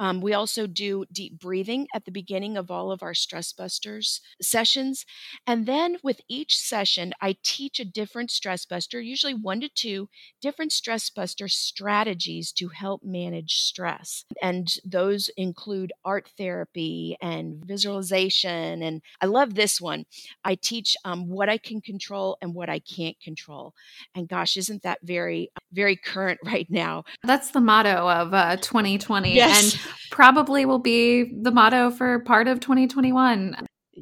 Um, 0.00 0.20
we 0.20 0.32
also 0.32 0.66
do 0.66 1.04
deep 1.12 1.38
breathing 1.38 1.86
at 1.94 2.04
the 2.04 2.10
beginning 2.10 2.56
of 2.56 2.70
all 2.70 2.90
of 2.90 3.02
our 3.02 3.14
stress 3.14 3.52
busters 3.52 4.20
sessions. 4.40 5.04
And 5.46 5.66
then 5.66 5.96
with 6.02 6.20
each 6.28 6.58
session, 6.58 7.12
I 7.20 7.36
teach 7.42 7.78
a 7.78 7.84
different 7.84 8.30
stress 8.30 8.64
buster, 8.64 9.00
usually 9.00 9.34
one 9.34 9.60
to 9.60 9.68
two 9.68 10.08
different 10.40 10.72
stress 10.72 11.10
buster 11.10 11.48
strategies 11.48 12.52
to 12.52 12.68
help 12.68 13.02
manage 13.04 13.54
stress. 13.54 14.24
And 14.42 14.74
those 14.84 15.30
include 15.36 15.92
art 16.04 16.28
therapy 16.36 17.16
and 17.20 17.64
visualization. 17.64 18.82
And 18.82 19.02
I 19.20 19.26
love 19.26 19.54
this 19.54 19.80
one. 19.80 20.04
I 20.44 20.56
teach 20.56 20.96
um, 21.04 21.28
what 21.28 21.48
I 21.48 21.58
can 21.58 21.80
control 21.80 22.36
and 22.40 22.54
what 22.54 22.68
I 22.68 22.78
can't 22.78 23.18
control. 23.20 23.74
And 24.14 24.28
gosh, 24.28 24.56
isn't 24.56 24.82
that 24.82 24.98
very, 25.02 25.50
very 25.72 25.96
current 25.96 26.40
right 26.44 26.70
now? 26.70 27.04
That's 27.22 27.50
the 27.50 27.60
motto 27.60 28.08
of 28.08 28.34
uh, 28.34 28.56
2020. 28.56 29.34
Yes. 29.34 29.74
And 29.74 29.80
probably 30.10 30.64
will 30.64 30.78
be 30.78 31.32
the 31.42 31.50
motto 31.50 31.90
for 31.90 32.20
part 32.20 32.48
of 32.48 32.60
2021. 32.60 33.56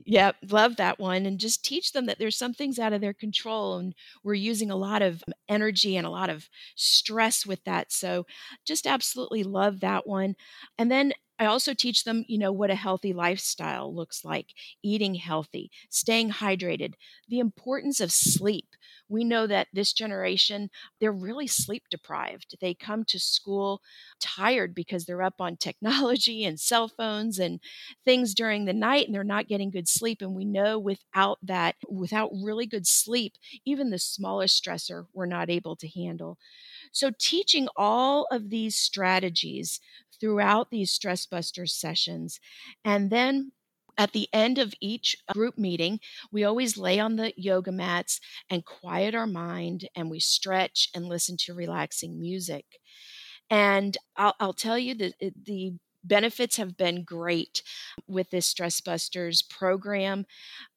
Yeah, 0.07 0.33
love 0.49 0.77
that 0.77 0.99
one. 0.99 1.27
And 1.27 1.39
just 1.39 1.65
teach 1.65 1.93
them 1.93 2.07
that 2.07 2.19
there's 2.19 2.37
some 2.37 2.55
things 2.55 2.79
out 2.79 2.93
of 2.93 3.01
their 3.01 3.13
control. 3.13 3.77
And 3.77 3.95
we're 4.25 4.35
using 4.35 4.71
a 4.71 4.77
lot 4.77 5.03
of 5.03 5.23
energy 5.49 5.97
and 5.97 6.07
a 6.07 6.11
lot 6.11 6.31
of 6.31 6.49
stress 6.77 7.45
with 7.45 7.63
that. 7.65 7.93
So 7.93 8.27
just 8.65 8.87
absolutely 8.87 9.45
love 9.45 9.81
that 9.81 10.07
one. 10.07 10.35
And 10.79 10.91
then 10.91 11.13
I 11.43 11.47
also 11.47 11.75
teach 11.75 12.05
them, 12.05 12.25
you 12.29 12.39
know, 12.39 12.53
what 12.53 12.71
a 12.71 12.75
healthy 12.75 13.13
lifestyle 13.13 13.95
looks 13.95 14.25
like, 14.25 14.49
eating 14.83 15.15
healthy, 15.17 15.71
staying 15.91 16.31
hydrated, 16.31 16.95
the 17.29 17.39
importance 17.41 18.01
of 18.01 18.13
sleep. 18.13 18.69
We 19.09 19.25
know 19.25 19.47
that 19.47 19.69
this 19.73 19.93
generation 19.93 20.71
they're 21.01 21.13
really 21.13 21.47
sleep 21.47 21.85
deprived. 21.91 22.57
They 22.61 22.75
come 22.75 23.05
to 23.07 23.19
school 23.19 23.81
tired 24.21 24.75
because 24.75 25.05
they're 25.05 25.23
up 25.23 25.41
on 25.41 25.57
technology 25.59 26.45
and 26.45 26.59
cell 26.61 26.89
phones 26.89 27.39
and 27.39 27.61
things 28.05 28.35
during 28.35 28.65
the 28.65 28.73
night 28.73 29.07
and 29.07 29.15
they're 29.15 29.25
not 29.25 29.49
getting 29.49 29.71
good 29.71 29.89
sleep 29.89 30.23
and 30.23 30.35
we 30.35 30.45
know 30.45 30.79
without 30.79 31.39
that 31.43 31.77
without 31.89 32.31
really 32.43 32.67
good 32.67 32.87
sleep 32.87 33.35
even 33.65 33.91
the 33.91 33.99
smallest 33.99 34.63
stressor 34.63 35.07
we're 35.13 35.27
not 35.27 35.51
able 35.51 35.77
to 35.77 35.89
handle. 35.89 36.39
So 36.93 37.11
teaching 37.19 37.69
all 37.77 38.27
of 38.31 38.51
these 38.51 38.77
strategies 38.77 39.81
throughout 40.23 40.71
these 40.71 40.93
stress 40.93 41.27
busters 41.27 41.75
sessions 41.75 42.39
and 42.85 43.11
then 43.11 43.51
at 43.99 44.13
the 44.13 44.29
end 44.33 44.59
of 44.59 44.73
each 44.81 45.17
group 45.35 45.59
meeting, 45.59 46.01
we 46.31 46.45
always 46.45 46.79
lay 46.79 46.99
on 46.99 47.17
the 47.17 47.35
yoga 47.37 47.73
mats 47.73 48.21
and 48.49 48.65
quiet 48.65 49.15
our 49.15 49.27
mind 49.27 49.89
and 49.95 50.11
we 50.11 50.19
stretch 50.19 50.89
and 50.95 51.07
listen 51.07 51.37
to 51.41 51.55
relaxing 51.55 52.19
music. 52.19 52.65
And 53.51 53.97
I'll, 54.17 54.35
I'll 54.41 54.55
tell 54.55 54.79
you 54.79 54.95
that 54.95 55.15
the 55.45 55.75
benefits 56.05 56.57
have 56.57 56.77
been 56.77 57.05
great 57.05 57.63
with 58.07 58.31
this 58.31 58.47
Stress 58.47 58.81
Busters 58.81 59.43
program 59.43 60.25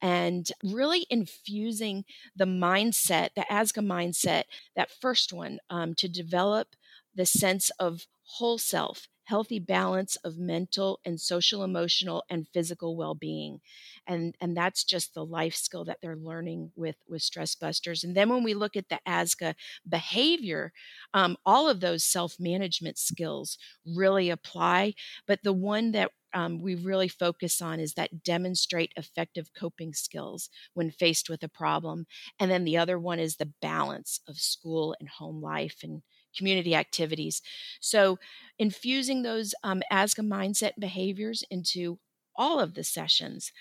and 0.01 0.47
really 0.63 1.07
infusing 1.09 2.03
the 2.35 2.45
mindset, 2.45 3.29
the 3.35 3.45
ASCA 3.49 3.83
mindset, 3.83 4.43
that 4.75 4.91
first 4.91 5.33
one, 5.33 5.59
um, 5.69 5.93
to 5.95 6.07
develop 6.07 6.75
the 7.15 7.25
sense 7.25 7.71
of 7.79 8.05
whole 8.23 8.57
self 8.57 9.07
healthy 9.25 9.59
balance 9.59 10.15
of 10.17 10.37
mental 10.37 10.99
and 11.05 11.19
social 11.19 11.63
emotional 11.63 12.23
and 12.29 12.47
physical 12.53 12.95
well-being 12.95 13.59
and 14.07 14.35
and 14.41 14.55
that's 14.55 14.83
just 14.83 15.13
the 15.13 15.25
life 15.25 15.55
skill 15.55 15.85
that 15.85 15.99
they're 16.01 16.15
learning 16.15 16.71
with 16.75 16.95
with 17.07 17.21
stress 17.21 17.55
busters 17.55 18.03
and 18.03 18.15
then 18.15 18.29
when 18.29 18.43
we 18.43 18.53
look 18.53 18.75
at 18.75 18.89
the 18.89 18.99
asca 19.07 19.55
behavior 19.87 20.71
um, 21.13 21.37
all 21.45 21.69
of 21.69 21.79
those 21.79 22.03
self-management 22.03 22.97
skills 22.97 23.57
really 23.85 24.29
apply 24.29 24.93
but 25.27 25.39
the 25.43 25.53
one 25.53 25.91
that 25.91 26.11
um, 26.33 26.61
we 26.61 26.75
really 26.75 27.07
focus 27.07 27.61
on 27.61 27.79
is 27.79 27.93
that 27.93 28.23
demonstrate 28.23 28.91
effective 28.97 29.49
coping 29.57 29.93
skills 29.93 30.49
when 30.73 30.91
faced 30.91 31.29
with 31.29 31.43
a 31.43 31.47
problem 31.49 32.05
and 32.39 32.51
then 32.51 32.65
the 32.65 32.77
other 32.77 32.99
one 32.99 33.19
is 33.19 33.37
the 33.37 33.51
balance 33.61 34.19
of 34.27 34.37
school 34.37 34.95
and 34.99 35.07
home 35.09 35.41
life 35.41 35.77
and 35.83 36.01
community 36.37 36.75
activities. 36.75 37.41
So, 37.79 38.19
infusing 38.57 39.23
those 39.23 39.53
um, 39.63 39.81
ASCA 39.91 40.25
mindset 40.25 40.71
behaviors 40.79 41.43
into 41.49 41.99
all 42.35 42.59
of 42.59 42.73
the 42.73 42.83
sessions 42.83 43.51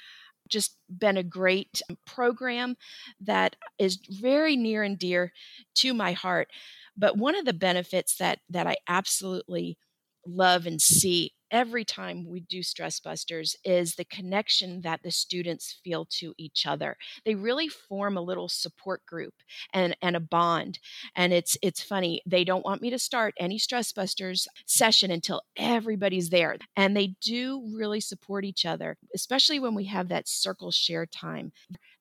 just 0.48 0.76
been 0.88 1.16
a 1.16 1.22
great 1.22 1.80
program 2.06 2.76
that 3.20 3.56
is 3.78 3.98
very 4.08 4.56
near 4.56 4.82
and 4.82 4.98
dear 4.98 5.32
to 5.74 5.94
my 5.94 6.12
heart 6.12 6.48
but 6.96 7.16
one 7.16 7.34
of 7.34 7.44
the 7.44 7.52
benefits 7.52 8.16
that 8.16 8.40
that 8.50 8.66
i 8.66 8.76
absolutely 8.88 9.78
love 10.26 10.66
and 10.66 10.80
see 10.80 11.32
every 11.54 11.84
time 11.84 12.26
we 12.28 12.40
do 12.40 12.64
stress 12.64 12.98
busters 12.98 13.54
is 13.64 13.94
the 13.94 14.04
connection 14.04 14.80
that 14.80 15.00
the 15.04 15.10
students 15.10 15.78
feel 15.84 16.04
to 16.04 16.34
each 16.36 16.66
other. 16.66 16.96
They 17.24 17.36
really 17.36 17.68
form 17.68 18.16
a 18.16 18.20
little 18.22 18.48
support 18.48 19.06
group 19.06 19.34
and 19.72 19.96
and 20.02 20.16
a 20.16 20.20
bond 20.20 20.80
and 21.14 21.32
it's 21.32 21.56
it's 21.62 21.80
funny 21.80 22.20
they 22.26 22.42
don't 22.42 22.64
want 22.64 22.82
me 22.82 22.90
to 22.90 22.98
start 22.98 23.34
any 23.38 23.56
stress 23.58 23.92
busters 23.92 24.48
session 24.66 25.12
until 25.12 25.42
everybody's 25.56 26.30
there 26.30 26.56
and 26.76 26.96
they 26.96 27.14
do 27.22 27.62
really 27.72 28.00
support 28.00 28.44
each 28.44 28.66
other 28.66 28.96
especially 29.14 29.60
when 29.60 29.74
we 29.74 29.84
have 29.84 30.08
that 30.08 30.26
circle 30.28 30.72
share 30.72 31.06
time. 31.06 31.52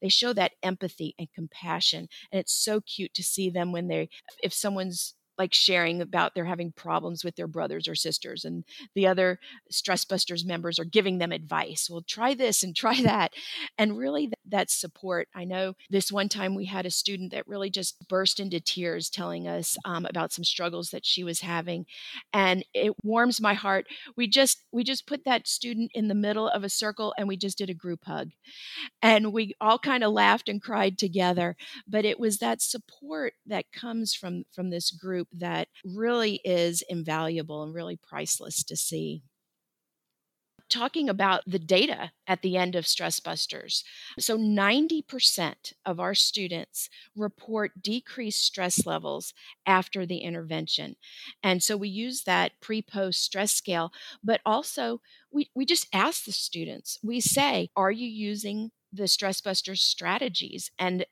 They 0.01 0.09
show 0.09 0.33
that 0.33 0.53
empathy 0.63 1.13
and 1.19 1.27
compassion 1.31 2.07
and 2.31 2.39
it's 2.39 2.53
so 2.53 2.81
cute 2.81 3.13
to 3.13 3.23
see 3.23 3.51
them 3.51 3.71
when 3.71 3.87
they 3.87 4.09
if 4.41 4.51
someone's 4.51 5.13
like 5.37 5.53
sharing 5.53 6.01
about 6.01 6.33
they're 6.35 6.45
having 6.45 6.71
problems 6.71 7.23
with 7.23 7.35
their 7.35 7.47
brothers 7.47 7.87
or 7.87 7.95
sisters 7.95 8.45
and 8.45 8.63
the 8.95 9.07
other 9.07 9.39
stress 9.69 10.05
busters 10.05 10.45
members 10.45 10.79
are 10.79 10.85
giving 10.85 11.17
them 11.17 11.31
advice 11.31 11.89
well 11.89 12.03
try 12.07 12.33
this 12.33 12.63
and 12.63 12.75
try 12.83 13.01
that. 13.01 13.33
And 13.77 13.97
really 13.97 14.27
that, 14.27 14.39
that 14.47 14.71
support 14.71 15.27
i 15.35 15.43
know 15.43 15.73
this 15.89 16.11
one 16.11 16.29
time 16.29 16.55
we 16.55 16.65
had 16.65 16.85
a 16.85 16.91
student 16.91 17.31
that 17.31 17.47
really 17.47 17.69
just 17.69 18.07
burst 18.07 18.39
into 18.39 18.59
tears 18.59 19.09
telling 19.09 19.47
us 19.47 19.77
um, 19.85 20.05
about 20.05 20.31
some 20.31 20.43
struggles 20.43 20.89
that 20.89 21.05
she 21.05 21.23
was 21.23 21.41
having 21.41 21.85
and 22.31 22.63
it 22.73 22.93
warms 23.03 23.41
my 23.41 23.53
heart. 23.53 23.87
We 24.15 24.27
just 24.27 24.63
we 24.71 24.83
just 24.83 25.07
put 25.07 25.25
that 25.25 25.47
student 25.47 25.91
in 25.93 26.07
the 26.07 26.15
middle 26.15 26.47
of 26.47 26.63
a 26.63 26.69
circle 26.69 27.13
and 27.17 27.27
we 27.27 27.37
just 27.37 27.57
did 27.57 27.69
a 27.69 27.73
group 27.73 28.05
hug 28.05 28.31
and 29.01 29.33
we 29.33 29.53
all 29.61 29.79
kind 29.79 30.03
of 30.03 30.11
laughed 30.11 30.49
and 30.49 30.61
cried 30.61 30.97
together 30.97 31.55
but 31.87 32.05
it 32.05 32.19
was 32.19 32.37
that 32.37 32.61
support 32.61 33.33
that 33.45 33.71
comes 33.71 34.13
from 34.13 34.43
from 34.53 34.69
this 34.69 34.91
group 34.91 35.27
that 35.33 35.67
really 35.83 36.41
is 36.43 36.83
invaluable 36.89 37.63
and 37.63 37.73
really 37.73 37.97
priceless 37.97 38.63
to 38.63 38.75
see 38.75 39.23
talking 40.73 41.07
about 41.07 41.43
the 41.45 41.59
data 41.59 42.11
at 42.27 42.41
the 42.41 42.57
end 42.57 42.75
of 42.75 42.87
Stress 42.87 43.19
Busters. 43.19 43.83
So, 44.17 44.37
90% 44.37 45.73
of 45.85 45.99
our 45.99 46.15
students 46.15 46.89
report 47.15 47.81
decreased 47.81 48.43
stress 48.43 48.85
levels 48.85 49.33
after 49.67 50.05
the 50.05 50.19
intervention. 50.19 50.95
And 51.43 51.61
so, 51.61 51.77
we 51.77 51.89
use 51.89 52.23
that 52.23 52.53
pre 52.59 52.81
post 52.81 53.21
stress 53.21 53.51
scale, 53.51 53.91
but 54.23 54.41
also 54.45 55.01
we, 55.31 55.49
we 55.55 55.65
just 55.65 55.87
ask 55.93 56.25
the 56.25 56.31
students, 56.31 56.97
we 57.03 57.19
say, 57.19 57.69
Are 57.75 57.91
you 57.91 58.07
using 58.07 58.71
the 58.91 59.07
Stress 59.07 59.41
Busters 59.41 59.81
strategies? 59.83 60.71
And 60.79 61.05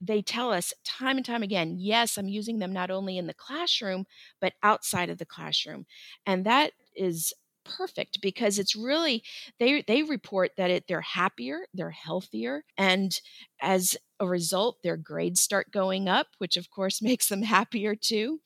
they 0.00 0.22
tell 0.22 0.52
us 0.52 0.72
time 0.84 1.16
and 1.16 1.26
time 1.26 1.42
again, 1.42 1.76
yes, 1.78 2.16
I'm 2.18 2.28
using 2.28 2.58
them 2.58 2.72
not 2.72 2.90
only 2.90 3.18
in 3.18 3.26
the 3.26 3.34
classroom, 3.34 4.04
but 4.40 4.54
outside 4.62 5.10
of 5.10 5.18
the 5.18 5.26
classroom. 5.26 5.86
And 6.26 6.44
that 6.46 6.72
is 6.94 7.32
perfect 7.64 8.20
because 8.22 8.58
it's 8.58 8.74
really 8.74 9.22
they 9.58 9.82
they 9.82 10.02
report 10.02 10.52
that 10.56 10.70
it 10.70 10.84
they're 10.88 11.00
happier, 11.02 11.66
they're 11.74 11.90
healthier, 11.90 12.64
and 12.78 13.20
as 13.60 13.96
a 14.20 14.26
result, 14.26 14.82
their 14.82 14.96
grades 14.96 15.40
start 15.40 15.70
going 15.70 16.08
up, 16.08 16.28
which 16.38 16.56
of 16.56 16.70
course 16.70 17.02
makes 17.02 17.28
them 17.28 17.42
happier 17.42 17.94
too. 17.94 18.40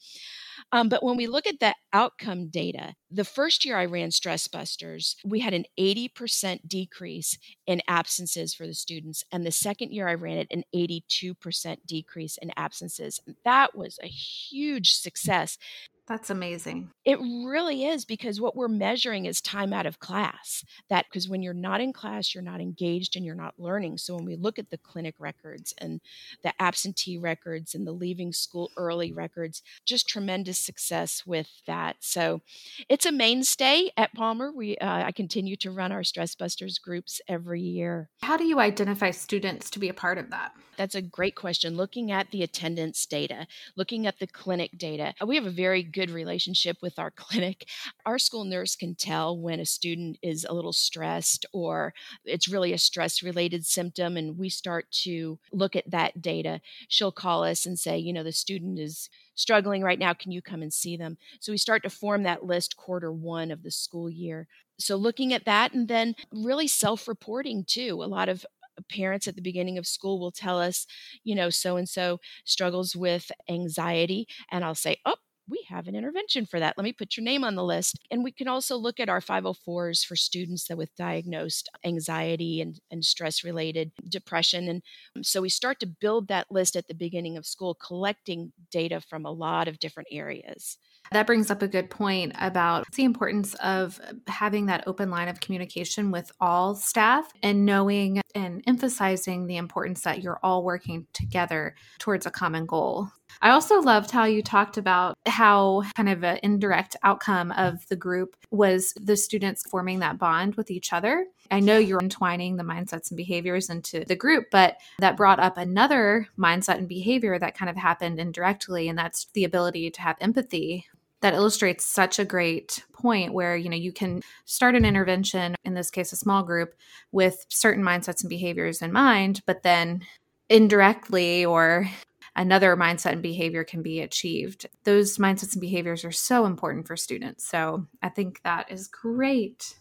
Um, 0.70 0.88
but 0.88 1.02
when 1.02 1.16
we 1.16 1.26
look 1.26 1.46
at 1.46 1.60
the 1.60 1.74
outcome 1.92 2.48
data, 2.48 2.94
the 3.10 3.24
first 3.24 3.64
year 3.64 3.76
I 3.76 3.84
ran 3.84 4.10
Stress 4.10 4.48
Busters, 4.48 5.16
we 5.24 5.40
had 5.40 5.54
an 5.54 5.64
80% 5.78 6.60
decrease 6.66 7.36
in 7.66 7.82
absences 7.88 8.54
for 8.54 8.66
the 8.66 8.74
students. 8.74 9.24
And 9.32 9.44
the 9.44 9.50
second 9.50 9.92
year 9.92 10.08
I 10.08 10.14
ran 10.14 10.38
it, 10.38 10.46
an 10.50 10.64
82% 10.74 11.76
decrease 11.86 12.38
in 12.38 12.52
absences. 12.56 13.20
And 13.26 13.36
that 13.44 13.76
was 13.76 13.98
a 14.02 14.06
huge 14.06 14.92
success 14.92 15.58
that's 16.06 16.30
amazing. 16.30 16.90
It 17.04 17.18
really 17.20 17.84
is 17.84 18.04
because 18.04 18.40
what 18.40 18.56
we're 18.56 18.68
measuring 18.68 19.26
is 19.26 19.40
time 19.40 19.72
out 19.72 19.86
of 19.86 20.00
class. 20.00 20.64
That 20.90 21.06
because 21.08 21.28
when 21.28 21.42
you're 21.42 21.54
not 21.54 21.80
in 21.80 21.92
class, 21.92 22.34
you're 22.34 22.42
not 22.42 22.60
engaged 22.60 23.14
and 23.14 23.24
you're 23.24 23.34
not 23.34 23.54
learning. 23.58 23.98
So 23.98 24.16
when 24.16 24.24
we 24.24 24.34
look 24.34 24.58
at 24.58 24.70
the 24.70 24.78
clinic 24.78 25.14
records 25.18 25.72
and 25.78 26.00
the 26.42 26.52
absentee 26.60 27.18
records 27.18 27.74
and 27.74 27.86
the 27.86 27.92
leaving 27.92 28.32
school 28.32 28.70
early 28.76 29.12
records, 29.12 29.62
just 29.84 30.08
tremendous 30.08 30.58
success 30.58 31.22
with 31.24 31.48
that. 31.66 31.96
So 32.00 32.40
it's 32.88 33.06
a 33.06 33.12
mainstay 33.12 33.90
at 33.96 34.12
Palmer. 34.12 34.50
We 34.50 34.76
uh, 34.78 35.04
I 35.04 35.12
continue 35.12 35.56
to 35.56 35.70
run 35.70 35.92
our 35.92 36.02
Stress 36.02 36.34
Busters 36.34 36.78
groups 36.78 37.20
every 37.28 37.60
year. 37.60 38.10
How 38.22 38.36
do 38.36 38.44
you 38.44 38.58
identify 38.58 39.12
students 39.12 39.70
to 39.70 39.78
be 39.78 39.88
a 39.88 39.94
part 39.94 40.18
of 40.18 40.30
that? 40.30 40.52
That's 40.76 40.94
a 40.94 41.02
great 41.02 41.34
question. 41.34 41.76
Looking 41.76 42.10
at 42.10 42.30
the 42.30 42.42
attendance 42.42 43.04
data, 43.06 43.46
looking 43.76 44.06
at 44.06 44.18
the 44.18 44.26
clinic 44.26 44.76
data, 44.76 45.14
we 45.24 45.36
have 45.36 45.46
a 45.46 45.50
very 45.50 45.82
good 45.92 46.10
relationship 46.10 46.78
with 46.82 46.98
our 46.98 47.10
clinic. 47.16 47.68
Our 48.06 48.18
school 48.18 48.44
nurse 48.44 48.76
can 48.76 48.94
tell 48.94 49.38
when 49.38 49.60
a 49.60 49.66
student 49.66 50.18
is 50.22 50.46
a 50.48 50.54
little 50.54 50.72
stressed 50.72 51.46
or 51.52 51.94
it's 52.24 52.48
really 52.48 52.72
a 52.72 52.78
stress 52.78 53.22
related 53.22 53.66
symptom, 53.66 54.16
and 54.16 54.38
we 54.38 54.48
start 54.48 54.90
to 55.02 55.38
look 55.52 55.76
at 55.76 55.90
that 55.90 56.20
data. 56.20 56.60
She'll 56.88 57.12
call 57.12 57.44
us 57.44 57.66
and 57.66 57.78
say, 57.78 57.98
you 57.98 58.12
know, 58.12 58.22
the 58.22 58.32
student 58.32 58.78
is 58.78 59.08
struggling 59.34 59.82
right 59.82 59.98
now. 59.98 60.12
Can 60.12 60.32
you 60.32 60.42
come 60.42 60.62
and 60.62 60.72
see 60.72 60.96
them? 60.96 61.16
So 61.40 61.52
we 61.52 61.58
start 61.58 61.82
to 61.84 61.90
form 61.90 62.22
that 62.22 62.44
list 62.44 62.76
quarter 62.76 63.12
one 63.12 63.50
of 63.50 63.62
the 63.62 63.70
school 63.70 64.10
year. 64.10 64.46
So 64.78 64.96
looking 64.96 65.32
at 65.32 65.44
that 65.44 65.72
and 65.74 65.88
then 65.88 66.14
really 66.32 66.66
self 66.66 67.06
reporting 67.06 67.64
too. 67.64 68.02
A 68.02 68.06
lot 68.06 68.28
of 68.28 68.44
parents 68.88 69.28
at 69.28 69.36
the 69.36 69.42
beginning 69.42 69.78
of 69.78 69.86
school 69.86 70.18
will 70.18 70.30
tell 70.30 70.60
us, 70.60 70.86
you 71.24 71.34
know, 71.34 71.50
so 71.50 71.76
and 71.76 71.88
so 71.88 72.20
struggles 72.44 72.96
with 72.96 73.30
anxiety. 73.48 74.26
And 74.50 74.64
I'll 74.64 74.74
say, 74.74 74.96
oh, 75.04 75.16
we 75.52 75.64
have 75.68 75.86
an 75.86 75.94
intervention 75.94 76.46
for 76.46 76.58
that. 76.58 76.78
Let 76.78 76.84
me 76.84 76.94
put 76.94 77.16
your 77.16 77.24
name 77.24 77.44
on 77.44 77.54
the 77.54 77.62
list. 77.62 77.98
And 78.10 78.24
we 78.24 78.32
can 78.32 78.48
also 78.48 78.74
look 78.76 78.98
at 78.98 79.10
our 79.10 79.20
504s 79.20 80.04
for 80.04 80.16
students 80.16 80.66
that 80.66 80.78
with 80.78 80.96
diagnosed 80.96 81.68
anxiety 81.84 82.62
and, 82.62 82.80
and 82.90 83.04
stress 83.04 83.44
related 83.44 83.92
depression. 84.08 84.66
And 84.66 84.82
um, 85.14 85.22
so 85.22 85.42
we 85.42 85.50
start 85.50 85.78
to 85.80 85.86
build 85.86 86.28
that 86.28 86.46
list 86.50 86.74
at 86.74 86.88
the 86.88 86.94
beginning 86.94 87.36
of 87.36 87.44
school, 87.44 87.74
collecting 87.74 88.52
data 88.70 89.02
from 89.02 89.26
a 89.26 89.30
lot 89.30 89.68
of 89.68 89.78
different 89.78 90.08
areas. 90.10 90.78
That 91.10 91.26
brings 91.26 91.50
up 91.50 91.60
a 91.60 91.68
good 91.68 91.90
point 91.90 92.32
about 92.40 92.86
the 92.94 93.04
importance 93.04 93.54
of 93.56 94.00
having 94.28 94.66
that 94.66 94.84
open 94.86 95.10
line 95.10 95.28
of 95.28 95.40
communication 95.40 96.10
with 96.10 96.32
all 96.40 96.74
staff 96.74 97.30
and 97.42 97.66
knowing 97.66 98.22
and 98.34 98.62
emphasizing 98.66 99.46
the 99.46 99.58
importance 99.58 100.02
that 100.02 100.22
you're 100.22 100.40
all 100.42 100.64
working 100.64 101.06
together 101.12 101.74
towards 101.98 102.24
a 102.24 102.30
common 102.30 102.64
goal. 102.64 103.08
I 103.40 103.50
also 103.50 103.80
loved 103.80 104.10
how 104.10 104.24
you 104.24 104.42
talked 104.42 104.76
about 104.76 105.16
how 105.26 105.82
kind 105.96 106.08
of 106.08 106.22
an 106.22 106.38
indirect 106.42 106.96
outcome 107.02 107.52
of 107.52 107.86
the 107.88 107.96
group 107.96 108.36
was 108.50 108.92
the 109.00 109.16
students 109.16 109.68
forming 109.68 110.00
that 110.00 110.18
bond 110.18 110.56
with 110.56 110.70
each 110.70 110.92
other. 110.92 111.26
I 111.50 111.60
know 111.60 111.78
you're 111.78 112.00
entwining 112.00 112.56
the 112.56 112.64
mindsets 112.64 113.10
and 113.10 113.16
behaviors 113.16 113.70
into 113.70 114.04
the 114.04 114.16
group, 114.16 114.46
but 114.50 114.76
that 114.98 115.16
brought 115.16 115.40
up 115.40 115.56
another 115.56 116.28
mindset 116.38 116.78
and 116.78 116.88
behavior 116.88 117.38
that 117.38 117.56
kind 117.56 117.70
of 117.70 117.76
happened 117.76 118.18
indirectly, 118.18 118.88
and 118.88 118.98
that's 118.98 119.26
the 119.34 119.44
ability 119.44 119.90
to 119.90 120.02
have 120.02 120.16
empathy 120.20 120.86
that 121.22 121.34
illustrates 121.34 121.84
such 121.84 122.18
a 122.18 122.24
great 122.24 122.84
point 122.92 123.32
where 123.32 123.56
you 123.56 123.68
know 123.68 123.76
you 123.76 123.92
can 123.92 124.22
start 124.44 124.74
an 124.74 124.84
intervention 124.84 125.54
in 125.64 125.74
this 125.74 125.90
case 125.90 126.12
a 126.12 126.16
small 126.16 126.42
group 126.42 126.74
with 127.12 127.46
certain 127.48 127.82
mindsets 127.82 128.22
and 128.22 128.28
behaviors 128.28 128.82
in 128.82 128.92
mind 128.92 129.40
but 129.46 129.62
then 129.62 130.02
indirectly 130.48 131.44
or 131.44 131.88
another 132.36 132.76
mindset 132.76 133.12
and 133.12 133.22
behavior 133.22 133.64
can 133.64 133.82
be 133.82 134.00
achieved 134.00 134.66
those 134.84 135.18
mindsets 135.18 135.52
and 135.52 135.60
behaviors 135.60 136.04
are 136.04 136.12
so 136.12 136.46
important 136.46 136.86
for 136.86 136.96
students 136.96 137.46
so 137.46 137.86
i 138.02 138.08
think 138.08 138.40
that 138.42 138.70
is 138.70 138.88
great 138.88 139.74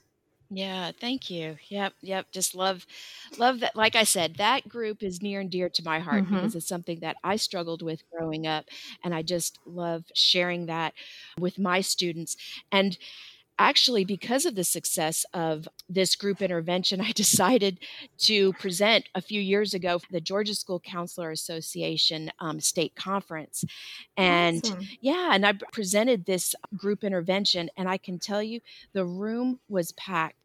yeah, 0.53 0.91
thank 0.99 1.29
you. 1.29 1.55
Yep, 1.69 1.93
yep. 2.01 2.25
Just 2.33 2.55
love, 2.55 2.85
love 3.37 3.61
that. 3.61 3.73
Like 3.73 3.95
I 3.95 4.03
said, 4.03 4.35
that 4.35 4.67
group 4.67 5.01
is 5.01 5.21
near 5.21 5.39
and 5.39 5.49
dear 5.49 5.69
to 5.69 5.83
my 5.83 5.99
heart 5.99 6.25
hmm 6.25 6.35
because 6.35 6.55
it's 6.55 6.67
something 6.67 6.99
that 6.99 7.15
I 7.23 7.37
struggled 7.37 7.81
with 7.81 8.03
growing 8.11 8.45
up, 8.47 8.65
and 9.01 9.15
I 9.15 9.21
just 9.21 9.59
love 9.65 10.03
sharing 10.13 10.65
that 10.65 10.93
with 11.39 11.57
my 11.57 11.79
students. 11.79 12.35
And 12.69 12.97
actually, 13.59 14.05
because 14.05 14.45
of 14.45 14.55
the 14.55 14.63
success 14.63 15.25
of 15.33 15.67
this 15.89 16.15
group 16.15 16.41
intervention, 16.41 17.01
I 17.01 17.11
decided 17.15 17.79
to 18.19 18.53
present 18.53 19.05
a 19.15 19.21
few 19.21 19.41
years 19.41 19.73
ago 19.73 19.99
for 19.99 20.11
the 20.11 20.21
Georgia 20.21 20.55
School 20.55 20.79
Counselor 20.79 21.31
Association 21.31 22.31
um, 22.39 22.59
state 22.59 22.95
conference. 22.95 23.63
And 24.17 24.61
awesome 24.65 24.81
yeah, 24.99 25.31
and 25.33 25.45
I 25.45 25.53
presented 25.71 26.25
this 26.25 26.55
group 26.75 27.03
intervention, 27.03 27.69
and 27.77 27.87
I 27.87 27.97
can 27.97 28.19
tell 28.19 28.41
you 28.41 28.59
the 28.93 29.05
room 29.05 29.59
was 29.69 29.91
packed. 29.93 30.35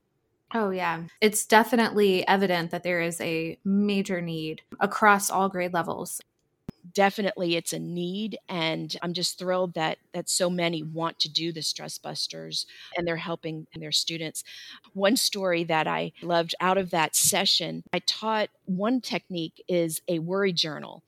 Oh, 0.54 0.70
yeah. 0.70 1.02
It's 1.20 1.44
definitely 1.44 2.26
evident 2.28 2.70
that 2.70 2.84
there 2.84 3.00
is 3.00 3.20
a 3.20 3.58
major 3.64 4.20
need 4.20 4.62
across 4.78 5.28
all 5.28 5.48
grade 5.48 5.72
levels. 5.72 6.20
Definitely 6.92 7.56
it's 7.56 7.72
a 7.72 7.78
need 7.78 8.38
and 8.48 8.94
I'm 9.02 9.12
just 9.14 9.38
thrilled 9.38 9.74
that 9.74 9.98
that 10.12 10.28
so 10.28 10.50
many 10.50 10.82
want 10.82 11.18
to 11.20 11.28
do 11.28 11.50
the 11.50 11.62
stress 11.62 11.98
busters 11.98 12.66
and 12.96 13.06
they're 13.06 13.16
helping 13.16 13.66
their 13.74 13.92
students. 13.92 14.44
One 14.92 15.16
story 15.16 15.64
that 15.64 15.86
I 15.86 16.12
loved 16.22 16.54
out 16.60 16.78
of 16.78 16.90
that 16.90 17.16
session, 17.16 17.82
I 17.92 18.00
taught 18.00 18.50
one 18.66 19.00
technique 19.00 19.62
is 19.68 20.00
a 20.06 20.18
worry 20.18 20.52
journal. 20.52 21.02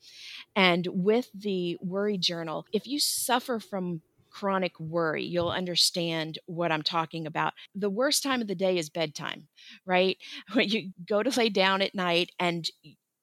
And 0.56 0.86
with 0.90 1.30
the 1.34 1.78
worry 1.82 2.18
journal, 2.18 2.66
if 2.72 2.86
you 2.86 3.00
suffer 3.00 3.60
from 3.60 4.02
chronic 4.30 4.78
worry, 4.78 5.24
you'll 5.24 5.50
understand 5.50 6.38
what 6.46 6.70
I'm 6.70 6.82
talking 6.82 7.26
about. 7.26 7.54
The 7.74 7.90
worst 7.90 8.22
time 8.22 8.40
of 8.40 8.46
the 8.46 8.54
day 8.54 8.78
is 8.78 8.88
bedtime, 8.90 9.48
right? 9.86 10.18
When 10.52 10.68
you 10.70 10.92
go 11.06 11.22
to 11.22 11.38
lay 11.38 11.48
down 11.48 11.82
at 11.82 11.94
night 11.94 12.30
and 12.38 12.68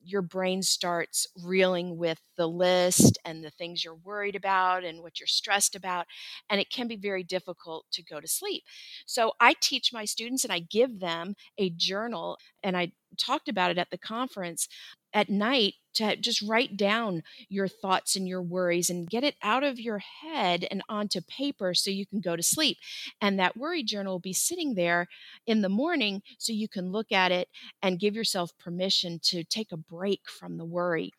your 0.05 0.21
brain 0.21 0.61
starts 0.61 1.27
reeling 1.43 1.97
with 1.97 2.19
the 2.37 2.47
list 2.47 3.17
and 3.25 3.43
the 3.43 3.49
things 3.51 3.83
you're 3.83 3.95
worried 3.95 4.35
about 4.35 4.83
and 4.83 5.01
what 5.01 5.19
you're 5.19 5.27
stressed 5.27 5.75
about. 5.75 6.05
And 6.49 6.61
it 6.61 6.69
can 6.69 6.87
be 6.87 6.95
very 6.95 7.23
difficult 7.23 7.85
to 7.93 8.03
go 8.03 8.19
to 8.19 8.27
sleep. 8.27 8.63
So 9.05 9.33
I 9.39 9.55
teach 9.59 9.91
my 9.91 10.05
students 10.05 10.43
and 10.43 10.53
I 10.53 10.59
give 10.59 10.99
them 10.99 11.35
a 11.57 11.69
journal, 11.71 12.37
and 12.63 12.77
I 12.77 12.91
talked 13.17 13.47
about 13.47 13.71
it 13.71 13.77
at 13.77 13.89
the 13.91 13.97
conference 13.97 14.67
at 15.15 15.29
night 15.29 15.75
to 15.95 16.15
just 16.17 16.41
write 16.41 16.77
down 16.77 17.23
your 17.49 17.67
thoughts 17.67 18.15
and 18.15 18.27
your 18.27 18.41
worries 18.41 18.89
and 18.89 19.09
get 19.09 19.23
it 19.23 19.35
out 19.41 19.63
of 19.63 19.79
your 19.79 19.99
head 19.99 20.67
and 20.69 20.83
onto 20.89 21.21
paper 21.21 21.73
so 21.73 21.89
you 21.89 22.05
can 22.05 22.19
go 22.19 22.35
to 22.35 22.43
sleep. 22.43 22.77
And 23.21 23.39
that 23.39 23.57
worry 23.57 23.81
journal 23.81 24.15
will 24.15 24.19
be 24.19 24.33
sitting 24.33 24.75
there 24.75 25.07
in 25.47 25.61
the 25.61 25.69
morning 25.69 26.21
so 26.37 26.53
you 26.53 26.67
can 26.67 26.91
look 26.91 27.11
at 27.11 27.31
it 27.31 27.47
and 27.81 27.99
give 27.99 28.13
yourself 28.13 28.51
permission 28.59 29.19
to 29.23 29.43
take 29.45 29.71
a 29.71 29.77
break 29.77 30.29
from 30.29 30.57
the 30.57 30.65
worry. 30.65 31.11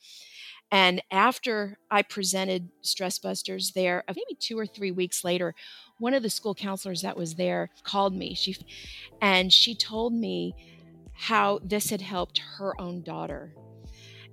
And 0.70 1.00
after 1.10 1.78
I 1.90 2.02
presented 2.02 2.68
Stress 2.82 3.18
Busters 3.18 3.72
there, 3.72 4.04
uh, 4.08 4.14
maybe 4.14 4.36
two 4.38 4.58
or 4.58 4.66
three 4.66 4.90
weeks 4.90 5.24
later, 5.24 5.54
one 5.98 6.12
of 6.12 6.22
the 6.22 6.28
school 6.30 6.54
counselors 6.54 7.02
that 7.02 7.16
was 7.16 7.36
there 7.36 7.70
called 7.84 8.14
me. 8.14 8.34
She 8.34 8.56
and 9.22 9.52
she 9.52 9.74
told 9.74 10.12
me 10.12 10.54
how 11.12 11.60
this 11.62 11.88
had 11.88 12.02
helped 12.02 12.42
her 12.58 12.78
own 12.80 13.02
daughter 13.02 13.54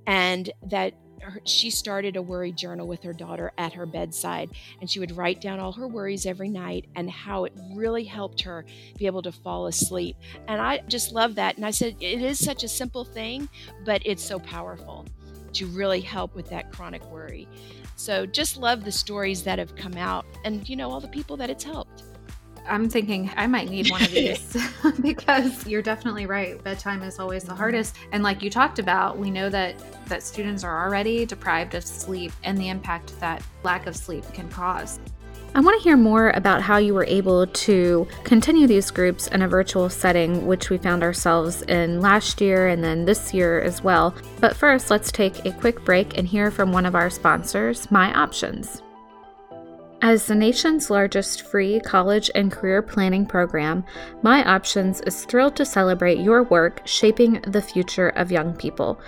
and 0.07 0.51
that 0.67 0.93
her, 1.21 1.39
she 1.45 1.69
started 1.69 2.15
a 2.15 2.21
worry 2.21 2.51
journal 2.51 2.87
with 2.87 3.01
her 3.03 3.13
daughter 3.13 3.51
at 3.57 3.73
her 3.73 3.85
bedside, 3.85 4.51
and 4.81 4.89
she 4.89 4.99
would 4.99 5.15
write 5.15 5.41
down 5.41 5.59
all 5.59 5.71
her 5.71 5.87
worries 5.87 6.25
every 6.25 6.49
night 6.49 6.85
and 6.95 7.09
how 7.09 7.45
it 7.45 7.53
really 7.73 8.03
helped 8.03 8.41
her 8.41 8.65
be 8.97 9.05
able 9.05 9.21
to 9.21 9.31
fall 9.31 9.67
asleep. 9.67 10.17
And 10.47 10.61
I 10.61 10.79
just 10.87 11.13
love 11.13 11.35
that. 11.35 11.55
And 11.55 11.65
I 11.65 11.71
said, 11.71 11.95
it 11.99 12.21
is 12.21 12.43
such 12.43 12.63
a 12.63 12.67
simple 12.67 13.05
thing, 13.05 13.47
but 13.85 14.01
it's 14.05 14.23
so 14.23 14.39
powerful 14.39 15.05
to 15.53 15.67
really 15.67 16.01
help 16.01 16.35
with 16.35 16.49
that 16.49 16.71
chronic 16.71 17.05
worry. 17.11 17.47
So 17.95 18.25
just 18.25 18.57
love 18.57 18.83
the 18.83 18.91
stories 18.91 19.43
that 19.43 19.59
have 19.59 19.75
come 19.75 19.95
out 19.95 20.25
and, 20.43 20.67
you 20.67 20.75
know, 20.75 20.89
all 20.89 20.99
the 20.99 21.07
people 21.07 21.37
that 21.37 21.49
it's 21.49 21.63
helped. 21.63 21.82
I'm 22.67 22.89
thinking 22.89 23.29
I 23.35 23.47
might 23.47 23.69
need 23.69 23.89
one 23.89 24.03
of 24.03 24.11
these 24.11 24.57
because 25.01 25.65
you're 25.67 25.81
definitely 25.81 26.25
right. 26.25 26.61
Bedtime 26.63 27.03
is 27.03 27.19
always 27.19 27.43
the 27.43 27.49
mm-hmm. 27.49 27.57
hardest. 27.57 27.95
And 28.11 28.23
like 28.23 28.41
you 28.41 28.49
talked 28.49 28.79
about, 28.79 29.17
we 29.17 29.31
know 29.31 29.49
that 29.49 29.75
that 30.07 30.23
students 30.23 30.63
are 30.63 30.85
already 30.85 31.25
deprived 31.25 31.75
of 31.75 31.83
sleep 31.83 32.31
and 32.43 32.57
the 32.57 32.69
impact 32.69 33.19
that 33.19 33.43
lack 33.63 33.87
of 33.87 33.95
sleep 33.95 34.25
can 34.33 34.49
cause. 34.49 34.99
I 35.55 35.59
want 35.59 35.77
to 35.79 35.83
hear 35.83 35.97
more 35.97 36.31
about 36.31 36.63
how 36.63 36.77
you 36.77 36.95
were 36.95 37.05
able 37.05 37.45
to 37.45 38.07
continue 38.23 38.65
these 38.65 38.89
groups 38.89 39.27
in 39.27 39.43
a 39.43 39.47
virtual 39.47 39.87
setting, 39.87 40.47
which 40.47 40.71
we 40.71 40.79
found 40.79 41.03
ourselves 41.03 41.61
in 41.63 42.01
last 42.01 42.41
year 42.41 42.67
and 42.67 42.83
then 42.83 43.05
this 43.05 43.35
year 43.35 43.61
as 43.61 43.83
well. 43.83 44.15
But 44.39 44.55
first, 44.55 44.89
let's 44.89 45.11
take 45.11 45.45
a 45.45 45.51
quick 45.51 45.85
break 45.85 46.17
and 46.17 46.27
hear 46.27 46.49
from 46.49 46.71
one 46.71 46.87
of 46.87 46.95
our 46.95 47.11
sponsors, 47.11 47.91
My 47.91 48.11
Options. 48.15 48.81
As 50.03 50.25
the 50.25 50.35
nation's 50.35 50.89
largest 50.89 51.43
free 51.43 51.79
college 51.79 52.29
and 52.35 52.51
career 52.51 52.81
planning 52.81 53.25
program, 53.25 53.85
My 54.21 54.43
Options 54.43 54.99
is 54.99 55.23
thrilled 55.23 55.55
to 55.55 55.65
celebrate 55.65 56.19
your 56.19 56.43
work 56.43 56.81
shaping 56.83 57.39
the 57.47 57.61
future 57.61 58.09
of 58.09 58.29
young 58.29 58.53
people. 58.53 58.99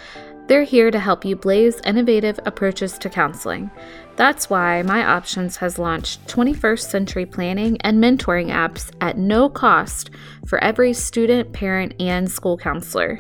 They're 0.47 0.63
here 0.63 0.91
to 0.91 0.99
help 0.99 1.25
you 1.25 1.36
blaze 1.36 1.81
innovative 1.84 2.39
approaches 2.45 2.97
to 2.99 3.10
counseling. 3.10 3.71
That's 4.15 4.49
why 4.49 4.84
My 4.84 5.03
Options 5.05 5.58
has 5.58 5.77
launched 5.77 6.25
21st 6.27 6.89
century 6.89 7.25
planning 7.25 7.75
and 7.81 8.01
mentoring 8.01 8.47
apps 8.49 8.89
at 9.01 9.17
no 9.17 9.49
cost 9.49 10.12
for 10.47 10.63
every 10.63 10.93
student, 10.93 11.51
parent, 11.51 11.93
and 11.99 12.31
school 12.31 12.58
counselor. 12.58 13.19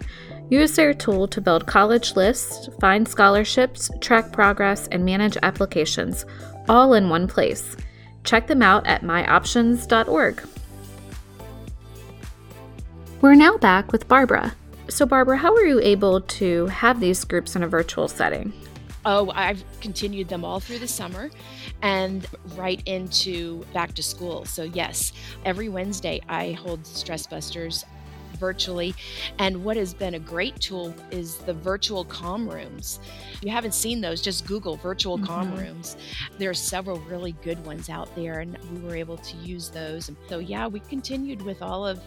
Use 0.49 0.77
their 0.77 0.93
tool 0.93 1.27
to 1.27 1.41
build 1.41 1.65
college 1.65 2.15
lists, 2.15 2.69
find 2.79 3.05
scholarships, 3.05 3.91
track 3.99 4.31
progress, 4.31 4.87
and 4.93 5.03
manage 5.03 5.37
applications 5.43 6.23
all 6.69 6.93
in 6.93 7.09
one 7.09 7.27
place. 7.27 7.75
Check 8.23 8.47
them 8.47 8.61
out 8.61 8.85
at 8.87 9.01
myoptions.org. 9.01 10.41
We're 13.21 13.35
now 13.35 13.57
back 13.57 13.91
with 13.91 14.07
Barbara. 14.07 14.55
So, 14.87 15.05
Barbara, 15.05 15.37
how 15.37 15.53
were 15.53 15.65
you 15.65 15.79
able 15.79 16.21
to 16.21 16.67
have 16.67 16.99
these 16.99 17.23
groups 17.23 17.55
in 17.55 17.63
a 17.63 17.67
virtual 17.67 18.07
setting? 18.07 18.53
Oh, 19.03 19.31
I've 19.35 19.63
continued 19.81 20.29
them 20.29 20.43
all 20.43 20.59
through 20.59 20.79
the 20.79 20.87
summer 20.87 21.29
and 21.81 22.27
right 22.55 22.81
into 22.85 23.63
back 23.73 23.93
to 23.95 24.03
school. 24.03 24.45
So, 24.45 24.63
yes, 24.63 25.11
every 25.43 25.69
Wednesday 25.69 26.21
I 26.27 26.51
hold 26.53 26.85
Stress 26.85 27.27
Busters 27.27 27.85
virtually. 28.35 28.93
And 29.39 29.63
what 29.63 29.77
has 29.77 29.93
been 29.93 30.15
a 30.15 30.19
great 30.19 30.59
tool 30.59 30.93
is 31.11 31.37
the 31.37 31.53
virtual 31.53 32.05
calm 32.05 32.47
rooms. 32.47 32.99
If 33.33 33.43
you 33.43 33.51
haven't 33.51 33.73
seen 33.73 34.01
those, 34.01 34.21
just 34.21 34.45
Google 34.45 34.77
virtual 34.77 35.17
mm-hmm. 35.17 35.25
calm 35.25 35.55
rooms. 35.55 35.97
There 36.37 36.49
are 36.49 36.53
several 36.53 36.99
really 37.01 37.33
good 37.43 37.63
ones 37.65 37.89
out 37.89 38.13
there, 38.15 38.39
and 38.39 38.57
we 38.71 38.79
were 38.81 38.95
able 38.95 39.17
to 39.17 39.37
use 39.37 39.69
those. 39.69 40.09
And 40.09 40.17
so, 40.29 40.39
yeah, 40.39 40.67
we 40.67 40.79
continued 40.81 41.41
with 41.41 41.61
all 41.61 41.85
of 41.85 41.99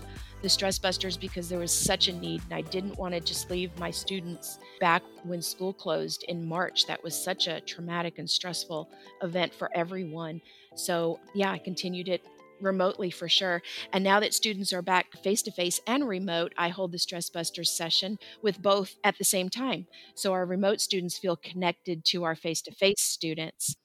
the 0.42 0.48
stress 0.48 0.78
busters 0.78 1.16
because 1.16 1.48
there 1.48 1.58
was 1.58 1.72
such 1.72 2.08
a 2.08 2.12
need 2.12 2.40
and 2.44 2.54
I 2.54 2.60
didn't 2.62 2.96
want 2.98 3.14
to 3.14 3.20
just 3.20 3.50
leave 3.50 3.76
my 3.78 3.90
students 3.90 4.58
back 4.80 5.02
when 5.24 5.42
school 5.42 5.72
closed 5.72 6.24
in 6.28 6.46
March. 6.46 6.86
That 6.86 7.02
was 7.02 7.20
such 7.20 7.48
a 7.48 7.60
traumatic 7.60 8.18
and 8.18 8.30
stressful 8.30 8.88
event 9.22 9.52
for 9.52 9.70
everyone. 9.74 10.40
So, 10.74 11.18
yeah, 11.34 11.50
I 11.50 11.58
continued 11.58 12.08
it 12.08 12.22
remotely 12.60 13.10
for 13.10 13.28
sure. 13.28 13.62
And 13.92 14.04
now 14.04 14.20
that 14.20 14.34
students 14.34 14.72
are 14.72 14.82
back 14.82 15.06
face 15.22 15.42
to 15.42 15.50
face 15.50 15.80
and 15.86 16.08
remote, 16.08 16.52
I 16.56 16.68
hold 16.68 16.92
the 16.92 16.98
Stress 16.98 17.30
Busters 17.30 17.70
session 17.70 18.18
with 18.42 18.62
both 18.62 18.96
at 19.04 19.18
the 19.18 19.24
same 19.24 19.48
time. 19.48 19.86
So 20.14 20.32
our 20.32 20.46
remote 20.46 20.80
students 20.80 21.18
feel 21.18 21.36
connected 21.36 22.04
to 22.06 22.24
our 22.24 22.34
face 22.34 22.62
to 22.62 22.72
face 22.72 23.00
students. 23.00 23.76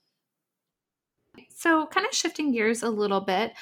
So, 1.49 1.88
kind 1.88 2.05
of 2.05 2.13
shifting 2.13 2.51
gears 2.51 2.83
a 2.83 2.89
little 2.89 3.21
bit, 3.21 3.53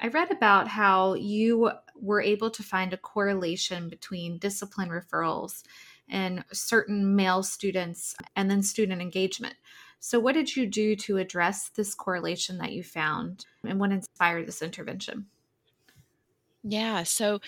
I 0.00 0.08
read 0.08 0.30
about 0.30 0.68
how 0.68 1.14
you 1.14 1.70
were 1.94 2.20
able 2.20 2.50
to 2.50 2.62
find 2.62 2.92
a 2.92 2.98
correlation 2.98 3.88
between 3.88 4.38
discipline 4.38 4.88
referrals 4.88 5.62
and 6.08 6.44
certain 6.52 7.16
male 7.16 7.42
students 7.42 8.14
and 8.34 8.50
then 8.50 8.62
student 8.62 9.00
engagement. 9.00 9.54
So, 10.00 10.20
what 10.20 10.34
did 10.34 10.56
you 10.56 10.66
do 10.66 10.94
to 10.96 11.18
address 11.18 11.68
this 11.68 11.94
correlation 11.94 12.58
that 12.58 12.72
you 12.72 12.82
found 12.82 13.46
and 13.64 13.80
what 13.80 13.92
inspired 13.92 14.46
this 14.46 14.62
intervention? 14.62 15.26
Yeah, 16.62 17.04
so 17.04 17.40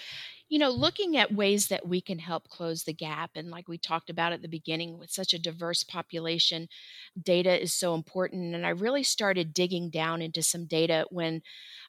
you 0.49 0.59
know, 0.59 0.71
looking 0.71 1.19
at 1.19 1.35
ways 1.35 1.69
that 1.69 1.87
we 1.87 2.01
can 2.01 2.19
help 2.19 2.49
close 2.49 2.85
the 2.85 2.95
gap, 2.95 3.33
and 3.35 3.51
like 3.51 3.69
we 3.69 3.77
talked 3.77 4.09
about 4.09 4.33
at 4.33 4.41
the 4.41 4.49
beginning, 4.49 4.99
with 4.99 5.11
such 5.11 5.35
a 5.35 5.39
diverse 5.39 5.85
population, 5.85 6.69
data 7.21 7.61
is 7.61 7.75
so 7.75 7.95
important. 7.95 8.55
And 8.55 8.65
I 8.67 8.71
really 8.71 9.03
started 9.03 9.53
digging 9.53 9.91
down 9.91 10.23
into 10.23 10.43
some 10.43 10.65
data 10.65 11.05
when 11.11 11.43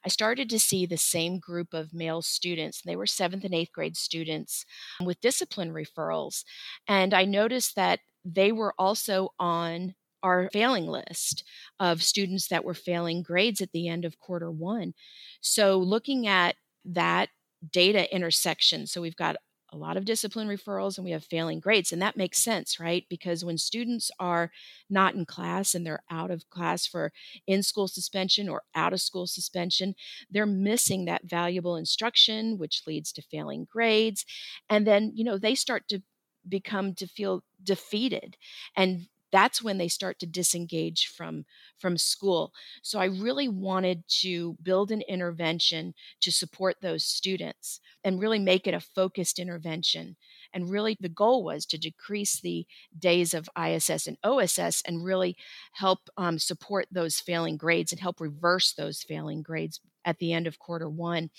I 0.05 0.09
started 0.09 0.49
to 0.49 0.59
see 0.59 0.85
the 0.85 0.97
same 0.97 1.39
group 1.39 1.73
of 1.73 1.93
male 1.93 2.21
students, 2.21 2.81
they 2.81 2.97
were 2.97 3.05
seventh 3.07 3.45
and 3.45 3.55
eighth 3.55 3.71
grade 3.71 3.95
students 3.95 4.65
with 5.03 5.21
discipline 5.21 5.71
referrals. 5.71 6.43
And 6.87 7.13
I 7.13 7.25
noticed 7.25 7.75
that 7.75 8.01
they 8.25 8.51
were 8.51 8.73
also 8.77 9.29
on 9.39 9.95
our 10.23 10.49
failing 10.51 10.87
list 10.87 11.43
of 11.79 12.03
students 12.03 12.47
that 12.49 12.63
were 12.63 12.73
failing 12.73 13.23
grades 13.23 13.61
at 13.61 13.71
the 13.71 13.87
end 13.87 14.05
of 14.05 14.19
quarter 14.19 14.51
one. 14.51 14.93
So, 15.41 15.77
looking 15.77 16.27
at 16.27 16.55
that 16.85 17.29
data 17.71 18.13
intersection, 18.13 18.87
so 18.87 19.01
we've 19.01 19.15
got 19.15 19.37
a 19.71 19.77
lot 19.77 19.97
of 19.97 20.05
discipline 20.05 20.47
referrals 20.47 20.97
and 20.97 21.05
we 21.05 21.11
have 21.11 21.23
failing 21.23 21.59
grades. 21.59 21.91
And 21.91 22.01
that 22.01 22.17
makes 22.17 22.41
sense, 22.41 22.79
right? 22.79 23.05
Because 23.09 23.45
when 23.45 23.57
students 23.57 24.09
are 24.19 24.51
not 24.89 25.15
in 25.15 25.25
class 25.25 25.75
and 25.75 25.85
they're 25.85 26.03
out 26.09 26.31
of 26.31 26.49
class 26.49 26.85
for 26.87 27.11
in 27.45 27.63
school 27.63 27.87
suspension 27.87 28.49
or 28.49 28.63
out 28.75 28.93
of 28.93 29.01
school 29.01 29.27
suspension, 29.27 29.95
they're 30.29 30.45
missing 30.45 31.05
that 31.05 31.25
valuable 31.25 31.75
instruction, 31.75 32.57
which 32.57 32.83
leads 32.87 33.11
to 33.13 33.21
failing 33.21 33.67
grades. 33.71 34.25
And 34.69 34.87
then, 34.87 35.11
you 35.13 35.23
know, 35.23 35.37
they 35.37 35.55
start 35.55 35.87
to 35.89 36.01
become 36.47 36.95
to 36.95 37.07
feel 37.07 37.43
defeated 37.63 38.37
and 38.75 39.07
that's 39.31 39.61
when 39.61 39.77
they 39.77 39.87
start 39.87 40.19
to 40.19 40.25
disengage 40.25 41.07
from 41.07 41.45
from 41.77 41.97
school. 41.97 42.53
So 42.81 42.99
i 42.99 43.05
really 43.05 43.47
wanted 43.47 44.03
to 44.21 44.57
build 44.61 44.91
an 44.91 45.01
intervention 45.03 45.93
to 46.21 46.31
support 46.31 46.77
those 46.81 47.05
students 47.05 47.79
and 48.03 48.19
really 48.19 48.39
make 48.39 48.67
it 48.67 48.73
a 48.73 48.79
focused 48.79 49.39
intervention. 49.39 50.15
And 50.53 50.69
really 50.69 50.97
the 50.99 51.09
goal 51.09 51.43
was 51.43 51.65
to 51.67 51.77
decrease 51.77 52.39
the 52.39 52.65
days 52.97 53.33
of 53.33 53.49
iss 53.57 54.07
and 54.07 54.17
oss 54.23 54.81
and 54.85 55.03
really 55.03 55.35
help 55.73 56.09
um, 56.17 56.39
support 56.39 56.87
those 56.91 57.19
failing 57.19 57.57
grades 57.57 57.91
and 57.91 58.01
help 58.01 58.19
reverse 58.19 58.73
those 58.73 59.03
failing 59.03 59.41
grades 59.41 59.79
at 60.09 60.17
the 60.17 60.33
end 60.33 60.47
of 60.47 60.57
quarter 60.57 60.89
one. 60.89 61.29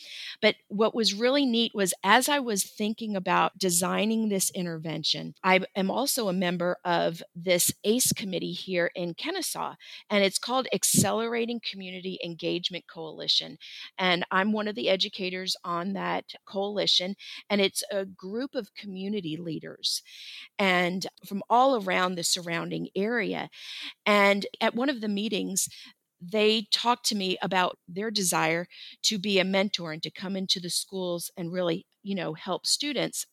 But 0.41 0.55
what 0.69 0.95
was 0.95 1.13
really 1.13 1.45
neat 1.45 1.73
was 1.75 1.93
as 2.05 2.29
I 2.29 2.39
was 2.39 2.63
thinking 2.63 3.17
about 3.17 3.59
designing 3.59 4.29
this 4.29 4.49
intervention, 4.51 5.35
I 5.43 5.61
am 5.75 5.91
also 5.91 6.29
a 6.29 6.33
member 6.33 6.77
of 6.85 7.21
this 7.35 7.73
ACE 7.83 8.13
committee 8.13 8.53
here 8.53 8.93
in 8.95 9.15
Kennesaw, 9.15 9.75
and 10.09 10.23
it's 10.23 10.39
called 10.39 10.69
Accelerating 10.73 11.61
Community 11.69 12.21
Engagement 12.25 12.85
Coalition. 12.87 13.59
And 13.99 14.25
I'm 14.31 14.53
one 14.53 14.69
of 14.69 14.77
the 14.77 14.89
educators 14.89 15.57
on 15.65 15.95
that 15.95 16.27
coalition, 16.47 17.17
and 17.49 17.61
it's 17.61 17.83
a 17.91 18.07
group 18.07 18.55
of 18.55 18.75
community 18.75 19.37
leaders 19.37 20.03
and 20.61 21.09
from 21.27 21.43
all 21.51 21.83
around 21.83 22.15
the 22.15 22.23
surrounding 22.23 22.89
area. 22.95 23.51
And 24.07 24.47
at 24.61 24.77
one 24.77 24.89
of 24.89 25.01
the 25.01 25.09
meetings, 25.09 25.69
they 26.21 26.67
talked 26.73 27.07
to 27.07 27.15
me 27.15 27.39
about 27.43 27.79
their 27.89 28.11
desire 28.11 28.67
to 29.03 29.19
be 29.19 29.39
a 29.39 29.45
mentor 29.45 29.93
and 29.93 30.03
to 30.03 30.11
come 30.11 30.37
into 30.37 30.61
the 30.61 30.71
schools 30.71 31.31
and 31.37 31.53
really, 31.53 31.87
you 32.03 32.15
know, 32.15 32.35
help 32.35 32.67
students. 32.67 33.27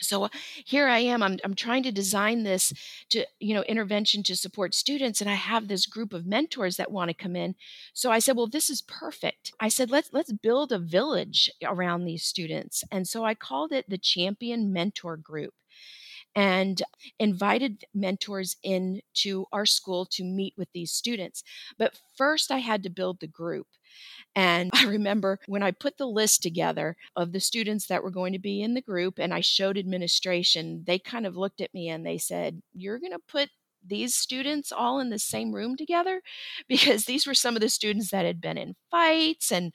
So 0.00 0.28
here 0.64 0.88
i 0.88 0.98
am 0.98 1.22
I'm, 1.22 1.38
I'm 1.44 1.54
trying 1.54 1.84
to 1.84 1.92
design 1.92 2.42
this 2.42 2.72
to 3.10 3.24
you 3.38 3.54
know 3.54 3.62
intervention 3.62 4.24
to 4.24 4.36
support 4.36 4.74
students 4.74 5.20
and 5.20 5.30
i 5.30 5.34
have 5.34 5.68
this 5.68 5.86
group 5.86 6.12
of 6.12 6.26
mentors 6.26 6.76
that 6.76 6.90
want 6.90 7.10
to 7.10 7.14
come 7.14 7.36
in. 7.36 7.54
So 7.92 8.10
i 8.10 8.18
said 8.18 8.36
well 8.36 8.48
this 8.48 8.68
is 8.70 8.82
perfect. 8.82 9.52
I 9.60 9.68
said 9.68 9.90
let's 9.90 10.10
let's 10.12 10.32
build 10.32 10.72
a 10.72 10.78
village 10.78 11.48
around 11.62 12.04
these 12.04 12.24
students. 12.24 12.82
And 12.90 13.06
so 13.06 13.24
i 13.24 13.34
called 13.34 13.72
it 13.72 13.88
the 13.88 13.98
champion 13.98 14.72
mentor 14.72 15.16
group 15.16 15.54
and 16.34 16.82
invited 17.18 17.84
mentors 17.94 18.56
in 18.62 19.00
to 19.14 19.46
our 19.52 19.66
school 19.66 20.06
to 20.06 20.24
meet 20.24 20.54
with 20.56 20.68
these 20.72 20.92
students. 20.92 21.42
But 21.78 21.98
first, 22.16 22.50
I 22.50 22.58
had 22.58 22.82
to 22.82 22.90
build 22.90 23.20
the 23.20 23.26
group. 23.26 23.66
And 24.34 24.70
I 24.74 24.86
remember 24.86 25.38
when 25.46 25.62
I 25.62 25.70
put 25.70 25.98
the 25.98 26.06
list 26.06 26.42
together 26.42 26.96
of 27.16 27.32
the 27.32 27.40
students 27.40 27.86
that 27.86 28.02
were 28.02 28.10
going 28.10 28.32
to 28.32 28.38
be 28.38 28.62
in 28.62 28.74
the 28.74 28.82
group 28.82 29.18
and 29.18 29.32
I 29.32 29.40
showed 29.40 29.78
administration, 29.78 30.84
they 30.86 30.98
kind 30.98 31.26
of 31.26 31.36
looked 31.36 31.60
at 31.60 31.74
me 31.74 31.88
and 31.88 32.04
they 32.04 32.18
said, 32.18 32.62
You're 32.74 32.98
going 32.98 33.12
to 33.12 33.20
put 33.28 33.50
these 33.86 34.14
students 34.14 34.72
all 34.72 35.00
in 35.00 35.10
the 35.10 35.18
same 35.18 35.52
room 35.52 35.76
together 35.76 36.22
because 36.68 37.04
these 37.04 37.26
were 37.26 37.34
some 37.34 37.56
of 37.56 37.60
the 37.60 37.68
students 37.68 38.10
that 38.10 38.24
had 38.24 38.40
been 38.40 38.58
in 38.58 38.76
fights 38.90 39.50
and 39.52 39.72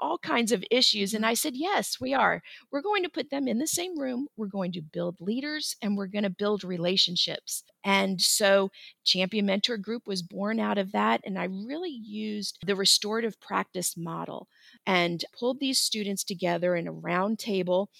all 0.00 0.18
kinds 0.18 0.52
of 0.52 0.64
issues. 0.70 1.14
And 1.14 1.22
mm-hmm. 1.22 1.30
I 1.30 1.34
said, 1.34 1.54
Yes, 1.56 1.96
we 2.00 2.14
are. 2.14 2.42
We're 2.70 2.82
going 2.82 3.02
to 3.02 3.08
put 3.08 3.30
them 3.30 3.48
in 3.48 3.58
the 3.58 3.66
same 3.66 3.98
room. 3.98 4.28
We're 4.36 4.46
going 4.46 4.72
to 4.72 4.82
build 4.82 5.16
leaders 5.20 5.76
and 5.82 5.96
we're 5.96 6.06
going 6.06 6.24
to 6.24 6.30
build 6.30 6.64
relationships. 6.64 7.64
And 7.84 8.20
so 8.20 8.70
Champion 9.04 9.46
Mentor 9.46 9.78
Group 9.78 10.06
was 10.06 10.22
born 10.22 10.60
out 10.60 10.78
of 10.78 10.92
that. 10.92 11.20
And 11.24 11.38
I 11.38 11.44
really 11.44 11.90
used 11.90 12.58
the 12.66 12.76
restorative 12.76 13.40
practice 13.40 13.96
model 13.96 14.48
and 14.86 15.24
pulled 15.38 15.60
these 15.60 15.78
students 15.78 16.24
together 16.24 16.76
in 16.76 16.86
a 16.86 16.92
round 16.92 17.38
table 17.38 17.90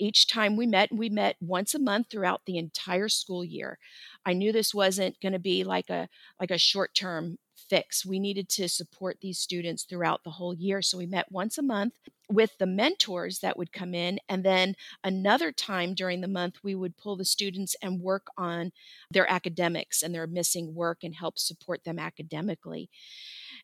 each 0.00 0.26
time 0.26 0.56
we 0.56 0.66
met, 0.66 0.90
we 0.90 1.08
met 1.08 1.36
once 1.40 1.74
a 1.74 1.78
month 1.78 2.08
throughout 2.10 2.42
the 2.46 2.58
entire 2.58 3.08
school 3.08 3.44
year. 3.44 3.78
I 4.24 4.32
knew 4.32 4.52
this 4.52 4.74
wasn't 4.74 5.20
going 5.20 5.32
to 5.32 5.38
be 5.38 5.62
like 5.62 5.90
a 5.90 6.08
like 6.40 6.50
a 6.50 6.58
short-term 6.58 7.38
fix. 7.68 8.04
We 8.04 8.18
needed 8.18 8.48
to 8.50 8.68
support 8.68 9.18
these 9.20 9.38
students 9.38 9.84
throughout 9.84 10.24
the 10.24 10.30
whole 10.30 10.54
year. 10.54 10.82
So 10.82 10.98
we 10.98 11.06
met 11.06 11.30
once 11.30 11.58
a 11.58 11.62
month 11.62 11.94
with 12.28 12.56
the 12.58 12.66
mentors 12.66 13.40
that 13.40 13.58
would 13.58 13.72
come 13.72 13.94
in. 13.94 14.18
And 14.28 14.44
then 14.44 14.74
another 15.04 15.52
time 15.52 15.94
during 15.94 16.20
the 16.20 16.28
month, 16.28 16.56
we 16.62 16.74
would 16.74 16.96
pull 16.96 17.16
the 17.16 17.24
students 17.24 17.76
and 17.82 18.00
work 18.00 18.28
on 18.36 18.72
their 19.10 19.30
academics 19.30 20.02
and 20.02 20.14
their 20.14 20.26
missing 20.26 20.74
work 20.74 20.98
and 21.02 21.14
help 21.14 21.38
support 21.38 21.84
them 21.84 21.98
academically. 21.98 22.88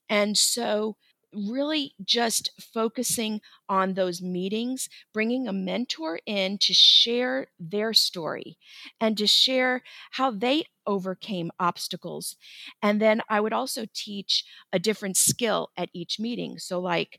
And 0.08 0.36
so 0.36 0.96
really 1.36 1.94
just 2.02 2.50
focusing 2.72 3.40
on 3.68 3.94
those 3.94 4.22
meetings, 4.22 4.88
bringing 5.12 5.46
a 5.46 5.52
mentor 5.52 6.20
in 6.26 6.58
to 6.58 6.72
share 6.72 7.48
their 7.58 7.92
story 7.92 8.56
and 9.00 9.16
to 9.18 9.26
share 9.26 9.82
how 10.12 10.30
they 10.30 10.64
overcame 10.86 11.50
obstacles. 11.58 12.36
And 12.82 13.00
then 13.00 13.20
I 13.28 13.40
would 13.40 13.52
also 13.52 13.86
teach 13.94 14.44
a 14.72 14.78
different 14.78 15.16
skill 15.16 15.70
at 15.76 15.90
each 15.92 16.18
meeting. 16.18 16.58
So, 16.58 16.80
like 16.80 17.18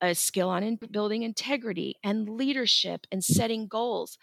a 0.00 0.14
skill 0.14 0.50
on 0.50 0.78
building 0.90 1.22
integrity 1.22 1.96
and 2.04 2.28
leadership 2.28 3.06
and 3.10 3.24
setting 3.24 3.66
goals 3.66 4.18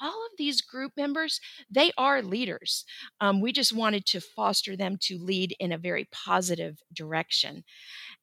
all 0.00 0.24
of 0.26 0.32
these 0.36 0.60
group 0.60 0.92
members, 0.96 1.40
they 1.70 1.90
are 1.98 2.22
leaders. 2.22 2.84
Um, 3.20 3.40
we 3.40 3.52
just 3.52 3.72
wanted 3.72 4.06
to 4.06 4.20
foster 4.20 4.76
them 4.76 4.96
to 5.02 5.18
lead 5.18 5.54
in 5.58 5.72
a 5.72 5.78
very 5.78 6.08
positive 6.12 6.80
direction. 6.92 7.64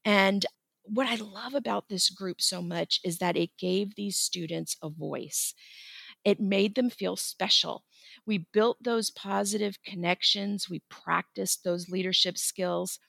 And 0.05 0.45
what 0.83 1.07
I 1.07 1.15
love 1.15 1.55
about 1.55 1.89
this 1.89 2.09
group 2.09 2.41
so 2.41 2.61
much 2.61 2.99
is 3.03 3.17
that 3.17 3.35
it 3.35 3.57
gave 3.57 3.95
these 3.95 4.17
students 4.17 4.77
a 4.83 4.89
voice. 4.89 5.53
It 6.23 6.39
made 6.39 6.75
them 6.75 6.89
feel 6.89 7.15
special. 7.15 7.83
We 8.25 8.47
built 8.53 8.77
those 8.83 9.11
positive 9.11 9.81
connections, 9.83 10.69
we 10.69 10.81
practiced 10.89 11.63
those 11.63 11.89
leadership 11.89 12.37
skills. 12.37 12.99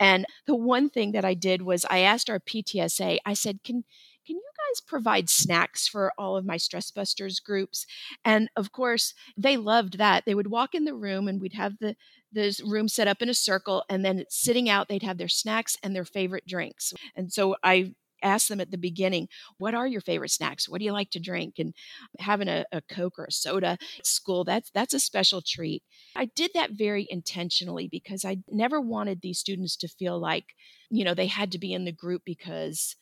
And 0.00 0.26
the 0.46 0.54
one 0.54 0.90
thing 0.90 1.12
that 1.12 1.24
I 1.24 1.34
did 1.34 1.62
was 1.62 1.84
I 1.90 2.00
asked 2.00 2.30
our 2.30 2.40
PTSA, 2.40 3.18
I 3.26 3.34
said, 3.34 3.60
Can 3.64 3.84
can 4.26 4.36
you 4.36 4.50
guys 4.68 4.80
provide 4.82 5.30
snacks 5.30 5.88
for 5.88 6.12
all 6.18 6.36
of 6.36 6.44
my 6.44 6.58
stress 6.58 6.90
busters 6.90 7.40
groups 7.40 7.86
and 8.26 8.50
of 8.56 8.72
course 8.72 9.14
they 9.38 9.56
loved 9.56 9.96
that 9.96 10.24
they 10.26 10.34
would 10.34 10.48
walk 10.50 10.74
in 10.74 10.84
the 10.84 10.94
room 10.94 11.28
and 11.28 11.40
we'd 11.40 11.54
have 11.54 11.78
the 11.80 11.96
the 12.32 12.54
room 12.64 12.88
set 12.88 13.08
up 13.08 13.22
in 13.22 13.28
a 13.28 13.34
circle 13.34 13.84
and 13.88 14.04
then 14.04 14.24
sitting 14.28 14.68
out 14.68 14.88
they'd 14.88 15.02
have 15.02 15.18
their 15.18 15.28
snacks 15.28 15.76
and 15.82 15.94
their 15.94 16.04
favorite 16.04 16.46
drinks. 16.46 16.92
And 17.16 17.32
so 17.32 17.56
i 17.62 17.92
asked 18.20 18.48
them 18.48 18.60
at 18.60 18.72
the 18.72 18.76
beginning 18.78 19.28
what 19.58 19.74
are 19.74 19.86
your 19.86 20.00
favorite 20.00 20.30
snacks? 20.30 20.68
What 20.68 20.80
do 20.80 20.84
you 20.84 20.92
like 20.92 21.10
to 21.10 21.20
drink? 21.20 21.54
And 21.58 21.72
having 22.18 22.48
a, 22.48 22.64
a 22.72 22.82
coke 22.82 23.18
or 23.18 23.26
a 23.26 23.32
soda 23.32 23.78
at 23.98 24.06
school 24.06 24.44
that's 24.44 24.70
that's 24.72 24.94
a 24.94 25.00
special 25.00 25.40
treat. 25.40 25.82
I 26.16 26.26
did 26.26 26.50
that 26.54 26.72
very 26.72 27.06
intentionally 27.10 27.88
because 27.88 28.24
i 28.24 28.38
never 28.48 28.80
wanted 28.80 29.20
these 29.20 29.38
students 29.38 29.76
to 29.76 29.88
feel 29.88 30.18
like 30.18 30.46
you 30.90 31.04
know 31.04 31.14
they 31.14 31.26
had 31.26 31.52
to 31.52 31.58
be 31.58 31.72
in 31.72 31.84
the 31.84 31.92
group 31.92 32.22
because 32.24 32.96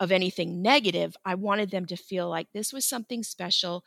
of 0.00 0.10
anything 0.10 0.60
negative. 0.60 1.14
I 1.24 1.36
wanted 1.36 1.70
them 1.70 1.86
to 1.86 1.96
feel 1.96 2.28
like 2.28 2.48
this 2.52 2.72
was 2.72 2.84
something 2.84 3.22
special 3.22 3.84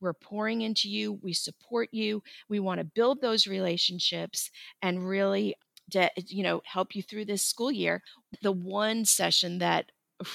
we're 0.00 0.12
pouring 0.14 0.62
into 0.62 0.88
you. 0.88 1.18
We 1.22 1.32
support 1.32 1.88
you. 1.92 2.22
We 2.48 2.60
want 2.60 2.78
to 2.80 2.84
build 2.84 3.20
those 3.20 3.46
relationships 3.46 4.50
and 4.82 5.06
really 5.06 5.56
to, 5.92 6.10
you 6.26 6.42
know 6.42 6.60
help 6.64 6.94
you 6.94 7.02
through 7.02 7.24
this 7.26 7.44
school 7.46 7.72
year. 7.72 8.02
The 8.42 8.52
one 8.52 9.04
session 9.04 9.58
that 9.58 9.90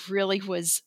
really 0.09 0.41
was 0.41 0.81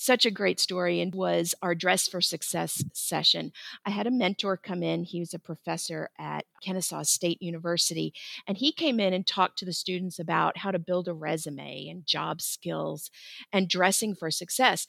such 0.00 0.24
a 0.24 0.30
great 0.30 0.60
story 0.60 1.00
and 1.00 1.12
was 1.12 1.56
our 1.60 1.74
dress 1.74 2.06
for 2.06 2.20
success 2.20 2.84
session. 2.92 3.50
I 3.84 3.90
had 3.90 4.06
a 4.06 4.12
mentor 4.12 4.56
come 4.56 4.80
in 4.80 5.02
he 5.02 5.18
was 5.18 5.34
a 5.34 5.40
professor 5.40 6.10
at 6.20 6.44
kennesaw 6.62 7.02
state 7.02 7.42
university 7.42 8.14
and 8.46 8.56
he 8.56 8.70
came 8.70 9.00
in 9.00 9.12
and 9.12 9.26
talked 9.26 9.58
to 9.58 9.64
the 9.64 9.72
students 9.72 10.20
about 10.20 10.58
how 10.58 10.70
to 10.70 10.78
build 10.78 11.08
a 11.08 11.12
resume 11.12 11.88
and 11.88 12.06
job 12.06 12.40
skills 12.40 13.10
and 13.52 13.68
dressing 13.68 14.14
for 14.14 14.30
success. 14.30 14.86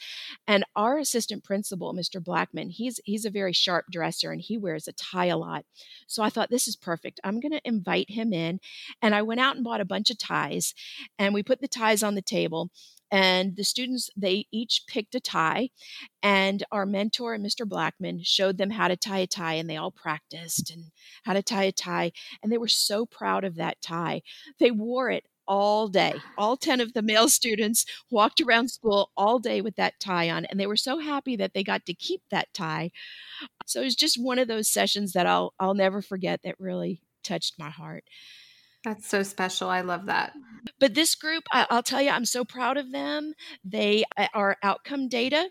And 0.48 0.64
our 0.76 1.00
assistant 1.00 1.44
principal 1.44 1.96
mr 1.96 2.24
blackman 2.24 2.70
he's 2.70 3.00
he's 3.04 3.26
a 3.26 3.32
very 3.32 3.54
sharp 3.54 3.86
dresser 3.92 4.32
and 4.32 4.42
he 4.42 4.60
wears 4.60 4.88
a 4.88 4.94
tie 4.94 5.26
a 5.26 5.38
lot. 5.38 5.66
So 6.06 6.22
i 6.22 6.30
thought 6.30 6.52
this 6.52 6.68
is 6.68 6.76
perfect. 6.76 7.20
I'm 7.24 7.40
going 7.40 7.54
to 7.54 7.68
invite 7.68 8.12
him 8.12 8.32
in. 8.32 8.60
And 9.02 9.16
i 9.16 9.24
went 9.24 9.40
out 9.40 9.56
and 9.56 9.66
bought 9.66 9.82
a 9.82 9.86
bunch 9.86 10.12
of 10.12 10.20
ties 10.20 10.76
and 11.18 11.34
we 11.34 11.42
put 11.42 11.62
the 11.62 11.68
ties 11.68 12.04
on 12.04 12.14
the 12.14 12.22
table 12.22 12.70
and 13.12 13.56
the 13.56 13.64
students 13.64 14.10
they 14.16 14.46
each 14.52 14.84
picked 14.88 15.16
a 15.16 15.20
tie 15.20 15.70
and 16.22 16.64
our 16.72 16.86
mentor 16.86 17.38
mr 17.38 17.68
blackman 17.68 18.22
showed 18.24 18.58
them 18.58 18.72
how 18.72 18.88
to 18.88 18.96
tie 18.96 19.20
a 19.20 19.28
tie 19.28 19.54
and 19.54 19.70
they 19.70 19.78
all 19.78 19.92
practiced 19.92 20.72
and 20.72 20.86
how 21.24 21.34
to 21.34 21.44
tie 21.44 21.64
a 21.64 21.72
tie 21.72 22.12
and 22.42 22.52
they 22.52 22.58
were 22.58 22.68
so 22.68 23.06
proud 23.06 23.44
of 23.44 23.56
that 23.56 23.82
tie. 23.82 24.22
They 24.60 24.72
wore 24.72 25.10
it 25.10 25.26
all 25.48 25.88
day. 25.88 26.14
All 26.38 26.58
10 26.58 26.80
of 26.80 26.94
the 26.94 27.02
male 27.02 27.28
students 27.40 27.86
walked 28.12 28.40
around 28.42 28.70
school 28.70 29.12
all 29.18 29.40
day 29.40 29.62
with 29.62 29.76
that 29.76 30.00
tie 30.00 30.30
on 30.30 30.46
and 30.46 30.60
they 30.60 30.68
were 30.68 30.78
so 30.78 31.00
happy 31.00 31.36
that 31.38 31.54
they 31.54 31.64
got 31.64 31.86
to 31.86 31.94
keep 31.94 32.22
that 32.30 32.54
tie. 32.54 32.92
So 33.66 33.82
it 33.82 33.86
was 33.86 33.96
just 33.96 34.22
one 34.22 34.40
of 34.40 34.48
those 34.48 34.70
sessions 34.70 35.14
that 35.14 35.28
i'll 35.28 35.54
i'll 35.60 35.74
never 35.74 36.02
forget 36.02 36.42
that 36.44 36.60
really 36.60 37.02
touched 37.24 37.60
my 37.60 37.70
heart 37.70 38.04
that's 38.90 39.08
so 39.08 39.22
special. 39.22 39.70
I 39.70 39.82
love 39.82 40.08
that. 40.08 40.34
But 40.80 40.96
this 40.96 41.14
group, 41.14 41.44
I, 41.52 41.68
will 41.70 41.84
tell 41.84 42.02
you, 42.02 42.10
I'm 42.10 42.26
so 42.26 42.44
proud 42.44 42.78
of 42.78 42.92
them. 42.92 43.34
They 43.64 44.04
uh, 44.18 44.28
are 44.34 44.58
outcome 44.64 45.08
data. 45.08 45.50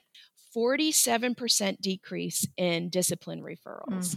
47% 0.56 1.80
decrease 1.80 2.46
in 2.56 2.88
discipline 2.88 3.42
referrals 3.42 4.16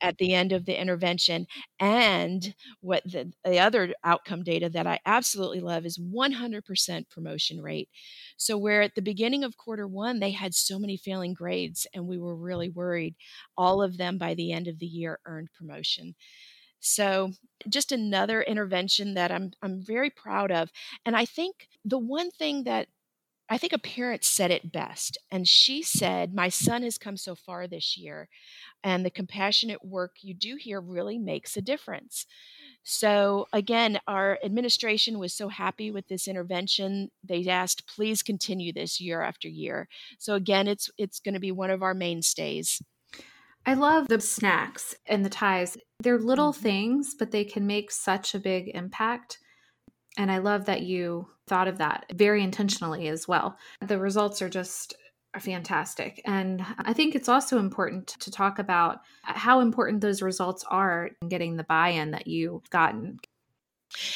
at 0.00 0.16
the 0.16 0.32
end 0.32 0.52
of 0.52 0.64
the 0.64 0.80
intervention. 0.80 1.46
And 1.80 2.54
what 2.80 3.02
the, 3.04 3.32
the 3.44 3.58
other 3.58 3.92
outcome 4.04 4.42
data 4.42 4.70
that 4.70 4.86
I 4.86 5.00
absolutely 5.04 5.60
love 5.60 5.84
is 5.84 5.98
100% 5.98 7.10
promotion 7.10 7.60
rate. 7.60 7.88
So, 8.38 8.56
where 8.56 8.80
at 8.80 8.94
the 8.94 9.02
beginning 9.02 9.44
of 9.44 9.56
quarter 9.56 9.86
one, 9.86 10.20
they 10.20 10.30
had 10.30 10.54
so 10.54 10.78
many 10.78 10.96
failing 10.96 11.34
grades 11.34 11.86
and 11.92 12.06
we 12.06 12.16
were 12.16 12.36
really 12.36 12.70
worried, 12.70 13.16
all 13.58 13.82
of 13.82 13.98
them 13.98 14.18
by 14.18 14.34
the 14.34 14.52
end 14.52 14.68
of 14.68 14.78
the 14.78 14.86
year 14.86 15.18
earned 15.26 15.48
promotion. 15.58 16.14
So, 16.82 17.32
just 17.68 17.92
another 17.92 18.42
intervention 18.42 19.14
that 19.14 19.30
I'm 19.32 19.52
I'm 19.62 19.80
very 19.80 20.10
proud 20.10 20.50
of. 20.50 20.70
And 21.06 21.16
I 21.16 21.24
think 21.24 21.68
the 21.84 21.98
one 21.98 22.30
thing 22.30 22.64
that 22.64 22.88
I 23.48 23.58
think 23.58 23.74
a 23.74 23.78
parent 23.78 24.24
said 24.24 24.50
it 24.50 24.72
best. 24.72 25.18
And 25.30 25.46
she 25.46 25.82
said, 25.82 26.34
My 26.34 26.48
son 26.48 26.82
has 26.84 26.98
come 26.98 27.16
so 27.18 27.34
far 27.34 27.66
this 27.66 27.96
year, 27.98 28.28
and 28.84 29.04
the 29.04 29.10
compassionate 29.10 29.84
work 29.84 30.16
you 30.22 30.34
do 30.34 30.56
here 30.56 30.80
really 30.80 31.18
makes 31.18 31.56
a 31.56 31.62
difference. 31.62 32.26
So, 32.84 33.46
again, 33.52 34.00
our 34.08 34.38
administration 34.44 35.18
was 35.18 35.34
so 35.34 35.48
happy 35.48 35.90
with 35.90 36.08
this 36.08 36.26
intervention. 36.28 37.10
They 37.22 37.46
asked, 37.46 37.86
please 37.86 38.22
continue 38.22 38.72
this 38.72 39.00
year 39.00 39.22
after 39.22 39.48
year. 39.48 39.88
So, 40.18 40.34
again, 40.34 40.66
it's, 40.66 40.90
it's 40.98 41.20
going 41.20 41.34
to 41.34 41.40
be 41.40 41.52
one 41.52 41.70
of 41.70 41.82
our 41.82 41.94
mainstays. 41.94 42.82
I 43.64 43.74
love 43.74 44.08
the 44.08 44.20
snacks 44.20 44.94
and 45.06 45.24
the 45.24 45.30
ties. 45.30 45.76
They're 46.00 46.18
little 46.18 46.52
mm-hmm. 46.52 46.62
things, 46.62 47.14
but 47.18 47.30
they 47.30 47.44
can 47.44 47.66
make 47.66 47.90
such 47.90 48.34
a 48.34 48.40
big 48.40 48.70
impact. 48.74 49.38
And 50.18 50.30
I 50.30 50.38
love 50.38 50.66
that 50.66 50.82
you 50.82 51.28
thought 51.46 51.68
of 51.68 51.78
that 51.78 52.06
very 52.14 52.42
intentionally 52.42 53.08
as 53.08 53.26
well. 53.26 53.56
The 53.80 53.98
results 53.98 54.42
are 54.42 54.48
just 54.48 54.94
fantastic. 55.40 56.20
And 56.26 56.64
I 56.78 56.92
think 56.92 57.14
it's 57.14 57.28
also 57.28 57.58
important 57.58 58.08
to 58.20 58.30
talk 58.30 58.58
about 58.58 58.98
how 59.22 59.60
important 59.60 60.02
those 60.02 60.20
results 60.20 60.64
are 60.68 61.10
in 61.22 61.28
getting 61.28 61.56
the 61.56 61.64
buy 61.64 61.88
in 61.88 62.10
that 62.10 62.26
you've 62.26 62.68
gotten. 62.70 63.18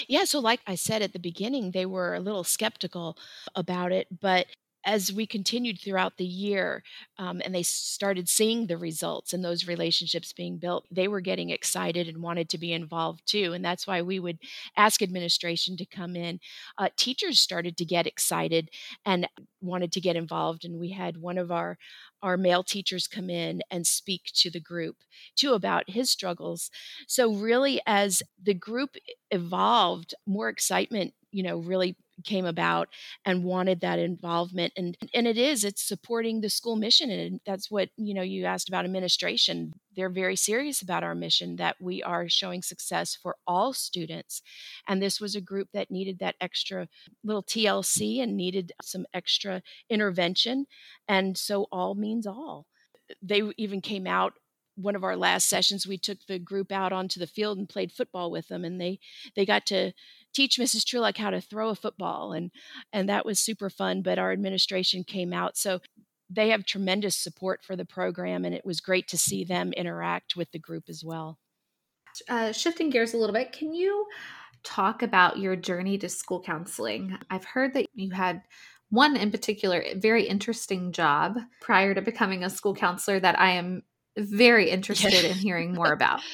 Yeah, 0.09 0.24
so 0.24 0.40
like 0.40 0.61
I 0.66 0.74
said 0.74 1.02
at 1.02 1.12
the 1.12 1.18
beginning, 1.18 1.70
they 1.70 1.87
were 1.87 2.14
a 2.14 2.20
little 2.20 2.44
skeptical 2.44 3.16
about 3.54 3.92
it, 3.92 4.09
but 4.20 4.46
as 4.87 5.12
we 5.12 5.27
continued 5.27 5.81
throughout 5.81 6.16
the 6.16 6.25
year 6.25 6.83
um, 7.18 7.42
and 7.44 7.55
they 7.55 7.62
started 7.64 8.29
seeing 8.29 8.66
the 8.66 8.79
results 8.79 9.33
and 9.35 9.44
those 9.44 9.66
relationships 9.68 10.33
being 10.33 10.59
built, 10.59 10.87
they 10.90 11.09
were 11.09 11.20
getting 11.20 11.51
excited 11.51 12.09
and 12.09 12.22
wanted 12.22 12.49
to 12.51 12.59
be 12.59 12.72
involved 12.72 13.22
too. 13.27 13.53
And 13.53 13.64
that's 13.64 13.87
why 13.87 14.01
we 14.03 14.20
would 14.20 14.38
ask 14.77 15.03
administration 15.03 15.77
to 15.79 15.87
come 15.87 16.16
in. 16.16 16.40
Uh, 16.79 16.88
teachers 16.96 17.40
started 17.40 17.77
to 17.79 17.85
get 17.85 18.07
excited 18.07 18.70
and 19.05 19.29
wanted 19.61 19.92
to 19.92 20.01
get 20.01 20.16
involved. 20.16 20.64
And 20.64 20.79
we 20.79 20.90
had 20.90 21.18
one 21.18 21.38
of 21.38 21.51
our 21.51 21.77
our 22.22 22.37
male 22.37 22.64
teachers 22.64 23.07
come 23.07 23.31
in 23.31 23.62
and 23.70 23.87
speak 23.87 24.31
to 24.35 24.51
the 24.51 24.61
group 24.61 24.96
too 25.37 25.53
about 25.53 25.90
his 25.90 26.11
struggles. 26.11 26.70
So 27.07 27.33
really 27.33 27.81
as 27.87 28.22
the 28.42 28.55
group 28.55 28.96
evolved, 29.31 30.14
more 30.27 30.49
excitement, 30.49 31.14
you 31.31 31.42
know, 31.42 31.59
really 31.59 31.96
came 32.24 32.46
about 32.46 32.88
and 33.24 33.44
wanted 33.44 33.81
that 33.81 33.98
involvement 33.98 34.72
and 34.76 34.96
and 35.12 35.26
it 35.26 35.37
is 35.37 35.64
it's 35.64 35.83
supporting 35.83 36.40
the 36.40 36.48
school 36.48 36.76
mission 36.76 37.11
and 37.11 37.40
that's 37.44 37.70
what 37.70 37.90
you 37.96 38.14
know 38.14 38.22
you 38.22 38.44
asked 38.44 38.68
about 38.68 38.85
administration. 38.85 39.72
They're 39.94 40.11
very 40.11 40.37
serious 40.37 40.83
about 40.83 41.05
our 41.05 41.14
mission 41.14 41.57
that 41.57 41.76
we 41.81 42.02
are 42.02 42.29
showing 42.29 42.62
success 42.62 43.14
for 43.14 43.37
all 43.46 43.72
students 43.72 44.42
and 44.88 45.02
this 45.02 45.20
was 45.20 45.35
a 45.35 45.40
group 45.40 45.68
that 45.72 45.90
needed 45.90 46.18
that 46.20 46.37
extra 46.40 46.88
little 47.24 47.42
TLC 47.42 48.22
and 48.22 48.37
needed 48.37 48.72
some 48.83 49.07
extra 49.12 49.62
intervention 49.90 50.66
and 51.09 51.37
so 51.37 51.66
all 51.70 51.94
means 51.94 52.26
all. 52.26 52.66
They 53.22 53.42
even 53.57 53.81
came 53.81 54.07
out 54.07 54.35
one 54.76 54.94
of 54.94 55.05
our 55.05 55.16
last 55.16 55.48
sessions 55.48 55.87
we 55.87 55.98
took 55.98 56.18
the 56.26 56.38
group 56.38 56.70
out 56.70 56.92
onto 56.92 57.18
the 57.18 57.26
field 57.26 57.59
and 57.59 57.68
played 57.68 57.90
football 57.90 58.31
with 58.31 58.48
them 58.48 58.64
and 58.64 58.81
they 58.81 58.98
they 59.35 59.46
got 59.46 59.66
to 59.66 59.92
teach 60.37 60.59
mrs 60.59 60.85
Truluck 60.85 61.16
how 61.16 61.31
to 61.31 61.40
throw 61.40 61.70
a 61.70 61.75
football 61.75 62.33
and 62.33 62.51
and 62.92 63.09
that 63.09 63.25
was 63.25 63.40
super 63.40 63.70
fun 63.70 64.03
but 64.03 64.18
our 64.18 64.33
administration 64.33 65.03
came 65.03 65.33
out 65.33 65.57
so 65.57 65.81
they 66.29 66.51
have 66.51 66.64
tremendous 66.64 67.16
support 67.16 67.62
for 67.62 67.77
the 67.77 67.85
program 67.85 68.44
and 68.44 68.55
it 68.55 68.64
was 68.64 68.81
great 68.81 69.09
to 69.09 69.18
see 69.18 69.44
them 69.44 69.72
interact 69.72 70.37
with 70.37 70.51
the 70.53 70.59
group 70.59 70.85
as 70.88 71.05
well. 71.05 71.38
Uh, 72.29 72.51
shifting 72.53 72.90
gears 72.90 73.14
a 73.14 73.16
little 73.16 73.35
bit 73.35 73.53
can 73.53 73.72
you 73.75 74.07
talk 74.64 75.03
about 75.03 75.38
your 75.38 75.55
journey 75.55 75.99
to 75.99 76.09
school 76.09 76.42
counseling? 76.42 77.16
I've 77.31 77.44
heard 77.44 77.75
that 77.75 77.87
you 77.94 78.11
had 78.11 78.42
one 78.90 79.16
in 79.16 79.31
particular 79.31 79.85
very 79.96 80.27
interesting 80.27 80.92
job 80.92 81.38
prior 81.61 81.94
to 81.94 82.03
becoming 82.03 82.44
a 82.44 82.51
school 82.51 82.72
counselor 82.72 83.18
that 83.18 83.37
i 83.38 83.51
am 83.51 83.83
very 84.16 84.70
interested 84.77 85.25
in 85.25 85.35
hearing 85.35 85.75
more 85.75 85.92
about. 85.92 86.20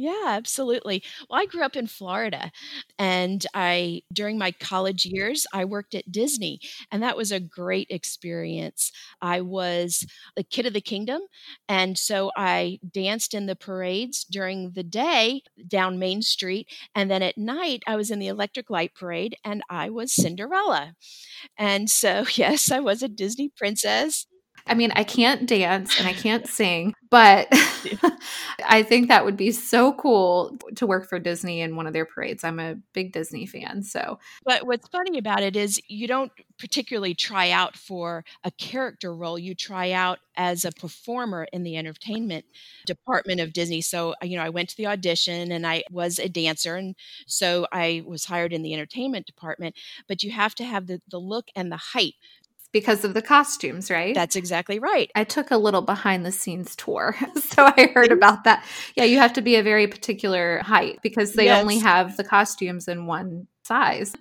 Yeah, 0.00 0.26
absolutely. 0.28 1.02
Well, 1.28 1.40
I 1.40 1.46
grew 1.46 1.64
up 1.64 1.74
in 1.74 1.88
Florida 1.88 2.52
and 3.00 3.44
I 3.52 4.02
during 4.12 4.38
my 4.38 4.52
college 4.52 5.04
years 5.04 5.44
I 5.52 5.64
worked 5.64 5.92
at 5.92 6.12
Disney 6.12 6.60
and 6.92 7.02
that 7.02 7.16
was 7.16 7.32
a 7.32 7.40
great 7.40 7.88
experience. 7.90 8.92
I 9.20 9.40
was 9.40 10.06
the 10.36 10.44
kid 10.44 10.66
of 10.66 10.72
the 10.72 10.80
kingdom 10.80 11.22
and 11.68 11.98
so 11.98 12.30
I 12.36 12.78
danced 12.88 13.34
in 13.34 13.46
the 13.46 13.56
parades 13.56 14.22
during 14.22 14.70
the 14.70 14.84
day 14.84 15.42
down 15.66 15.98
Main 15.98 16.22
Street 16.22 16.68
and 16.94 17.10
then 17.10 17.22
at 17.24 17.36
night 17.36 17.82
I 17.84 17.96
was 17.96 18.12
in 18.12 18.20
the 18.20 18.28
Electric 18.28 18.70
Light 18.70 18.94
Parade 18.94 19.34
and 19.44 19.62
I 19.68 19.90
was 19.90 20.12
Cinderella. 20.14 20.94
And 21.58 21.90
so 21.90 22.24
yes, 22.34 22.70
I 22.70 22.80
was 22.80 23.02
a 23.02 23.08
Disney 23.08 23.48
princess 23.48 24.26
I 24.68 24.74
mean, 24.74 24.92
I 24.94 25.04
can't 25.04 25.46
dance 25.46 25.98
and 25.98 26.06
I 26.06 26.12
can't 26.12 26.46
sing, 26.46 26.94
but 27.10 27.48
I 28.68 28.82
think 28.82 29.08
that 29.08 29.24
would 29.24 29.36
be 29.36 29.52
so 29.52 29.92
cool 29.94 30.58
to 30.76 30.86
work 30.86 31.08
for 31.08 31.18
Disney 31.18 31.60
in 31.60 31.76
one 31.76 31.86
of 31.86 31.92
their 31.92 32.04
parades. 32.04 32.44
I'm 32.44 32.60
a 32.60 32.76
big 32.92 33.12
Disney 33.12 33.46
fan. 33.46 33.82
So, 33.82 34.18
but 34.44 34.66
what's 34.66 34.88
funny 34.88 35.18
about 35.18 35.42
it 35.42 35.56
is 35.56 35.80
you 35.88 36.06
don't 36.06 36.32
particularly 36.58 37.14
try 37.14 37.50
out 37.50 37.76
for 37.76 38.24
a 38.44 38.50
character 38.50 39.14
role, 39.14 39.38
you 39.38 39.54
try 39.54 39.92
out 39.92 40.18
as 40.36 40.64
a 40.64 40.72
performer 40.72 41.46
in 41.52 41.62
the 41.62 41.76
entertainment 41.76 42.44
department 42.86 43.40
of 43.40 43.52
Disney. 43.52 43.80
So, 43.80 44.14
uh, 44.22 44.26
you 44.26 44.36
know, 44.36 44.44
I 44.44 44.48
went 44.48 44.68
to 44.70 44.76
the 44.76 44.86
audition 44.86 45.52
and 45.52 45.66
I 45.66 45.84
was 45.90 46.18
a 46.18 46.28
dancer. 46.28 46.76
And 46.76 46.94
so 47.26 47.66
I 47.72 48.02
was 48.06 48.24
hired 48.24 48.52
in 48.52 48.62
the 48.62 48.74
entertainment 48.74 49.26
department, 49.26 49.74
but 50.06 50.22
you 50.22 50.30
have 50.30 50.54
to 50.56 50.64
have 50.64 50.86
the, 50.86 51.00
the 51.10 51.18
look 51.18 51.48
and 51.56 51.70
the 51.70 51.76
height 51.76 52.14
because 52.72 53.04
of 53.04 53.14
the 53.14 53.22
costumes, 53.22 53.90
right? 53.90 54.14
That's 54.14 54.36
exactly 54.36 54.78
right. 54.78 55.10
I 55.14 55.24
took 55.24 55.50
a 55.50 55.56
little 55.56 55.82
behind 55.82 56.26
the 56.26 56.32
scenes 56.32 56.76
tour. 56.76 57.16
so 57.36 57.64
I 57.64 57.90
heard 57.94 58.12
about 58.12 58.44
that. 58.44 58.64
Yeah, 58.94 59.04
you 59.04 59.18
have 59.18 59.32
to 59.34 59.42
be 59.42 59.56
a 59.56 59.62
very 59.62 59.86
particular 59.86 60.58
height 60.58 60.98
because 61.02 61.32
they 61.32 61.46
yes. 61.46 61.60
only 61.60 61.78
have 61.78 62.16
the 62.16 62.24
costumes 62.24 62.88
in 62.88 63.06
one 63.06 63.46
size. 63.64 64.14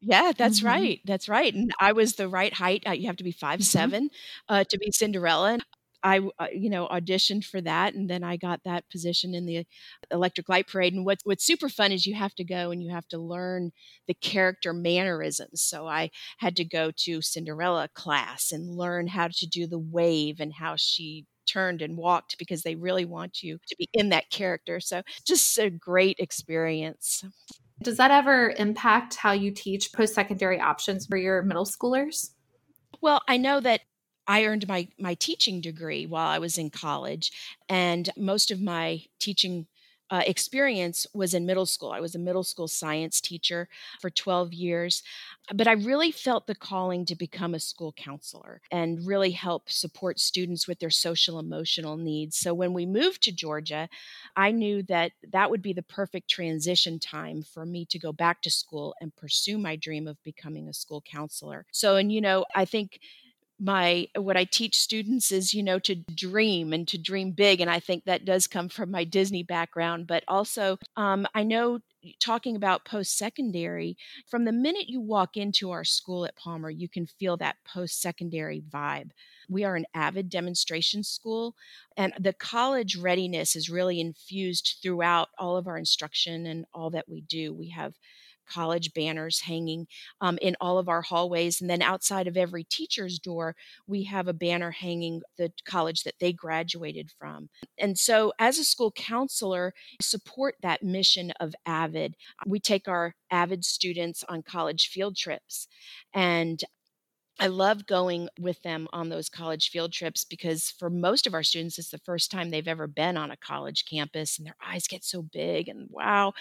Yeah, 0.00 0.32
that's 0.36 0.58
mm-hmm. 0.58 0.66
right. 0.66 1.00
That's 1.04 1.28
right. 1.28 1.52
And 1.54 1.72
I 1.78 1.92
was 1.92 2.14
the 2.14 2.28
right 2.28 2.52
height. 2.52 2.84
Uh, 2.86 2.92
you 2.92 3.06
have 3.06 3.16
to 3.16 3.24
be 3.24 3.32
five 3.32 3.60
mm-hmm. 3.60 3.64
seven 3.64 4.10
uh, 4.48 4.64
to 4.64 4.78
be 4.78 4.90
Cinderella. 4.92 5.58
I, 6.02 6.20
uh, 6.38 6.46
you 6.52 6.70
know, 6.70 6.88
auditioned 6.88 7.44
for 7.44 7.60
that, 7.60 7.94
and 7.94 8.08
then 8.08 8.24
I 8.24 8.36
got 8.36 8.60
that 8.64 8.88
position 8.90 9.34
in 9.34 9.46
the 9.46 9.66
Electric 10.10 10.48
Light 10.48 10.66
Parade. 10.66 10.94
And 10.94 11.04
what's 11.04 11.24
what's 11.24 11.44
super 11.44 11.68
fun 11.68 11.92
is 11.92 12.06
you 12.06 12.14
have 12.14 12.34
to 12.36 12.44
go 12.44 12.70
and 12.70 12.82
you 12.82 12.90
have 12.90 13.08
to 13.08 13.18
learn 13.18 13.72
the 14.06 14.14
character 14.14 14.72
mannerisms. 14.72 15.62
So 15.62 15.86
I 15.86 16.10
had 16.38 16.56
to 16.56 16.64
go 16.64 16.90
to 17.04 17.22
Cinderella 17.22 17.88
class 17.94 18.52
and 18.52 18.76
learn 18.76 19.06
how 19.06 19.28
to 19.28 19.46
do 19.46 19.66
the 19.66 19.78
wave 19.78 20.40
and 20.40 20.52
how 20.52 20.76
she 20.76 21.26
turned 21.46 21.82
and 21.82 21.96
walked 21.96 22.38
because 22.38 22.62
they 22.62 22.74
really 22.74 23.04
want 23.04 23.42
you 23.42 23.58
to 23.66 23.76
be 23.76 23.88
in 23.92 24.10
that 24.10 24.30
character. 24.30 24.80
So 24.80 25.02
just 25.26 25.58
a 25.58 25.70
great 25.70 26.18
experience. 26.18 27.24
Does 27.82 27.96
that 27.96 28.10
ever 28.10 28.54
impact 28.58 29.16
how 29.16 29.32
you 29.32 29.50
teach 29.50 29.92
post 29.92 30.14
secondary 30.14 30.60
options 30.60 31.06
for 31.06 31.16
your 31.16 31.42
middle 31.42 31.64
schoolers? 31.64 32.30
Well, 33.00 33.22
I 33.26 33.38
know 33.38 33.60
that 33.60 33.80
I 34.26 34.44
earned 34.44 34.68
my 34.68 34.88
my 34.98 35.14
teaching 35.14 35.60
degree 35.60 36.06
while 36.06 36.28
I 36.28 36.38
was 36.38 36.58
in 36.58 36.70
college, 36.70 37.32
and 37.68 38.08
most 38.16 38.50
of 38.50 38.60
my 38.60 39.04
teaching 39.18 39.66
uh, 40.10 40.22
experience 40.26 41.06
was 41.14 41.34
in 41.34 41.46
middle 41.46 41.66
school. 41.66 41.92
I 41.92 42.00
was 42.00 42.16
a 42.16 42.18
middle 42.18 42.42
school 42.42 42.66
science 42.66 43.20
teacher 43.20 43.68
for 44.00 44.10
12 44.10 44.52
years, 44.52 45.02
but 45.54 45.68
I 45.68 45.72
really 45.72 46.10
felt 46.10 46.46
the 46.48 46.54
calling 46.54 47.04
to 47.06 47.14
become 47.14 47.54
a 47.54 47.60
school 47.60 47.92
counselor 47.92 48.60
and 48.72 49.06
really 49.06 49.30
help 49.30 49.70
support 49.70 50.18
students 50.18 50.66
with 50.66 50.80
their 50.80 50.90
social 50.90 51.38
emotional 51.38 51.96
needs. 51.96 52.36
So 52.36 52.52
when 52.54 52.72
we 52.72 52.86
moved 52.86 53.22
to 53.22 53.32
Georgia, 53.32 53.88
I 54.36 54.50
knew 54.50 54.82
that 54.84 55.12
that 55.32 55.50
would 55.50 55.62
be 55.62 55.72
the 55.72 55.82
perfect 55.82 56.28
transition 56.30 56.98
time 56.98 57.42
for 57.42 57.64
me 57.66 57.84
to 57.86 57.98
go 57.98 58.12
back 58.12 58.42
to 58.42 58.50
school 58.50 58.94
and 59.00 59.14
pursue 59.14 59.58
my 59.58 59.76
dream 59.76 60.06
of 60.06 60.22
becoming 60.22 60.68
a 60.68 60.72
school 60.74 61.02
counselor. 61.02 61.66
So, 61.72 61.96
and 61.96 62.12
you 62.12 62.20
know, 62.20 62.44
I 62.54 62.64
think 62.64 63.00
my 63.60 64.08
what 64.16 64.36
I 64.36 64.44
teach 64.44 64.76
students 64.76 65.30
is 65.30 65.52
you 65.52 65.62
know 65.62 65.78
to 65.80 65.94
dream 65.94 66.72
and 66.72 66.88
to 66.88 66.98
dream 66.98 67.32
big 67.32 67.60
and 67.60 67.70
I 67.70 67.78
think 67.78 68.04
that 68.04 68.24
does 68.24 68.46
come 68.46 68.68
from 68.68 68.90
my 68.90 69.04
Disney 69.04 69.42
background 69.42 70.06
but 70.06 70.24
also 70.26 70.78
um, 70.96 71.26
I 71.34 71.42
know 71.42 71.80
talking 72.18 72.56
about 72.56 72.86
post 72.86 73.18
secondary 73.18 73.96
from 74.26 74.46
the 74.46 74.52
minute 74.52 74.88
you 74.88 75.02
walk 75.02 75.36
into 75.36 75.70
our 75.70 75.84
school 75.84 76.24
at 76.24 76.36
Palmer 76.36 76.70
you 76.70 76.88
can 76.88 77.06
feel 77.06 77.36
that 77.36 77.56
post 77.66 78.00
secondary 78.00 78.62
vibe. 78.72 79.10
We 79.50 79.64
are 79.64 79.76
an 79.76 79.86
AVID 79.94 80.30
demonstration 80.30 81.04
school 81.04 81.54
and 81.96 82.14
the 82.18 82.32
college 82.32 82.96
readiness 82.96 83.54
is 83.54 83.68
really 83.68 84.00
infused 84.00 84.78
throughout 84.82 85.28
all 85.38 85.56
of 85.56 85.66
our 85.66 85.76
instruction 85.76 86.46
and 86.46 86.64
all 86.72 86.90
that 86.90 87.08
we 87.08 87.20
do. 87.20 87.52
We 87.52 87.68
have 87.70 87.94
college 88.50 88.92
banners 88.94 89.40
hanging 89.40 89.86
um, 90.20 90.38
in 90.42 90.56
all 90.60 90.78
of 90.78 90.88
our 90.88 91.02
hallways. 91.02 91.60
And 91.60 91.70
then 91.70 91.82
outside 91.82 92.26
of 92.26 92.36
every 92.36 92.64
teacher's 92.64 93.18
door, 93.18 93.54
we 93.86 94.04
have 94.04 94.28
a 94.28 94.32
banner 94.32 94.70
hanging 94.70 95.22
the 95.38 95.52
college 95.64 96.02
that 96.04 96.18
they 96.20 96.32
graduated 96.32 97.10
from. 97.18 97.48
And 97.78 97.98
so, 97.98 98.32
as 98.38 98.58
a 98.58 98.64
school 98.64 98.92
counselor, 98.92 99.72
support 100.00 100.56
that 100.62 100.82
mission 100.82 101.32
of 101.40 101.54
AVID. 101.66 102.14
We 102.46 102.60
take 102.60 102.88
our 102.88 103.14
AVID 103.30 103.64
students 103.64 104.24
on 104.28 104.42
college 104.42 104.88
field 104.88 105.16
trips. 105.16 105.68
And 106.14 106.62
I 107.42 107.46
love 107.46 107.86
going 107.86 108.28
with 108.38 108.62
them 108.62 108.86
on 108.92 109.08
those 109.08 109.30
college 109.30 109.70
field 109.70 109.92
trips 109.92 110.24
because 110.26 110.70
for 110.78 110.90
most 110.90 111.26
of 111.26 111.32
our 111.32 111.42
students, 111.42 111.78
it's 111.78 111.90
the 111.90 111.98
first 111.98 112.30
time 112.30 112.50
they've 112.50 112.68
ever 112.68 112.86
been 112.86 113.16
on 113.16 113.30
a 113.30 113.36
college 113.36 113.86
campus 113.86 114.36
and 114.38 114.46
their 114.46 114.56
eyes 114.64 114.86
get 114.86 115.04
so 115.04 115.22
big 115.22 115.66
and 115.68 115.88
wow. 115.90 116.34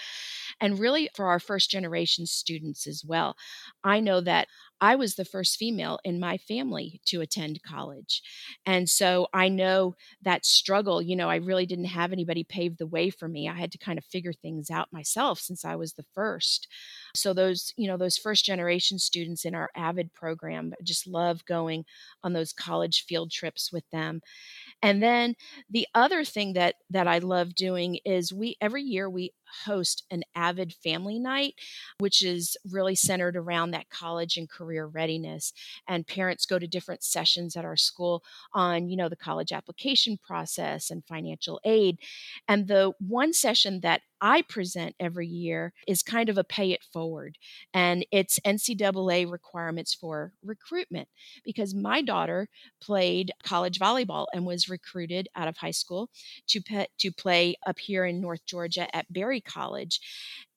And 0.60 0.80
really, 0.80 1.10
for 1.16 1.28
our 1.28 1.40
first 1.40 1.70
generation 1.72 2.26
students 2.26 2.88
as 2.88 3.04
well, 3.06 3.38
I 3.84 4.00
know 4.02 4.22
that 4.22 4.48
I 4.82 4.96
was 4.96 5.16
the 5.16 5.26
first 5.26 5.58
female 5.58 6.00
in 6.04 6.20
my 6.20 6.38
family 6.38 7.02
to 7.06 7.22
attend 7.22 7.62
college. 7.64 8.22
And 8.66 8.90
so 8.90 9.28
I 9.34 9.50
know 9.50 9.96
that 10.22 10.46
struggle. 10.46 11.02
You 11.02 11.16
know, 11.16 11.30
I 11.30 11.38
really 11.38 11.66
didn't 11.66 11.86
have 11.86 12.12
anybody 12.12 12.44
pave 12.44 12.78
the 12.78 12.88
way 12.88 13.10
for 13.10 13.28
me. 13.28 13.50
I 13.50 13.54
had 13.54 13.72
to 13.74 13.78
kind 13.78 13.98
of 13.98 14.06
figure 14.06 14.34
things 14.34 14.70
out 14.70 14.88
myself 14.92 15.40
since 15.40 15.66
I 15.66 15.76
was 15.76 15.94
the 15.94 16.06
first. 16.14 16.68
So 17.16 17.34
those, 17.34 17.74
you 17.78 17.88
know, 17.88 17.98
those 17.98 18.18
first 18.18 18.46
generation 18.46 19.00
students 19.00 19.46
in 19.46 19.56
our 19.56 19.70
AVID 19.76 20.14
program 20.14 20.74
just 20.84 21.08
love 21.08 21.46
going 21.46 21.86
on 22.24 22.34
those 22.34 22.54
college 22.54 23.06
field 23.08 23.32
trips 23.32 23.72
with 23.72 23.84
them. 23.92 24.22
And 24.82 25.02
then 25.02 25.36
the 25.70 25.88
other 25.96 26.24
thing 26.24 26.54
that 26.54 26.76
that 26.90 27.08
I 27.08 27.20
love 27.20 27.56
doing 27.56 28.00
is 28.06 28.34
we 28.34 28.58
every 28.62 28.84
year 28.84 29.10
we 29.10 29.34
host 29.66 30.04
an 30.12 30.24
AVID 30.36 30.74
Family 30.74 31.20
Night, 31.20 31.56
which 32.00 32.24
is 32.24 32.58
really 32.70 32.96
centered 32.96 33.36
around 33.36 33.72
that 33.72 33.90
college 33.90 34.38
and 34.38 34.50
career 34.50 34.86
readiness. 34.86 35.54
And 35.88 36.08
parents 36.08 36.46
go 36.46 36.60
to 36.60 36.68
different 36.68 37.04
sessions 37.04 37.56
at 37.56 37.66
our 37.66 37.78
school 37.78 38.24
on, 38.54 38.90
you 38.90 38.96
know, 38.96 39.10
the 39.10 39.16
college 39.16 39.52
application 39.52 40.18
process 40.18 40.90
and 40.90 41.06
financial 41.06 41.60
aid. 41.64 42.00
And 42.48 42.68
the 42.68 42.94
one 43.00 43.34
session 43.34 43.82
that 43.82 44.02
I 44.22 44.42
present 44.42 44.96
every 45.00 45.28
year 45.28 45.74
is 45.88 46.04
kind 46.04 46.30
of 46.30 46.38
a 46.38 46.44
pay 46.44 46.72
it 46.72 46.84
forward, 46.92 47.38
and 47.74 48.06
it's 48.12 48.40
NCAA 48.40 49.30
requirements 49.32 49.94
for 49.94 50.34
recruitment 50.44 51.08
because 51.46 51.74
my 51.74 52.02
daughter 52.02 52.50
played 52.82 53.32
college 53.44 53.80
volleyball 53.80 54.26
and 54.34 54.46
was 54.46 54.70
recruited 54.70 55.30
out 55.36 55.48
of 55.48 55.58
high 55.58 55.72
school 55.72 56.10
to 56.48 56.62
pe- 56.62 56.88
to 56.98 57.12
play 57.12 57.56
up 57.66 57.80
here 57.80 58.06
in 58.06 58.20
North 58.20 58.46
Georgia 58.46 58.94
at 58.96 59.12
Berry 59.12 59.39
College, 59.42 60.00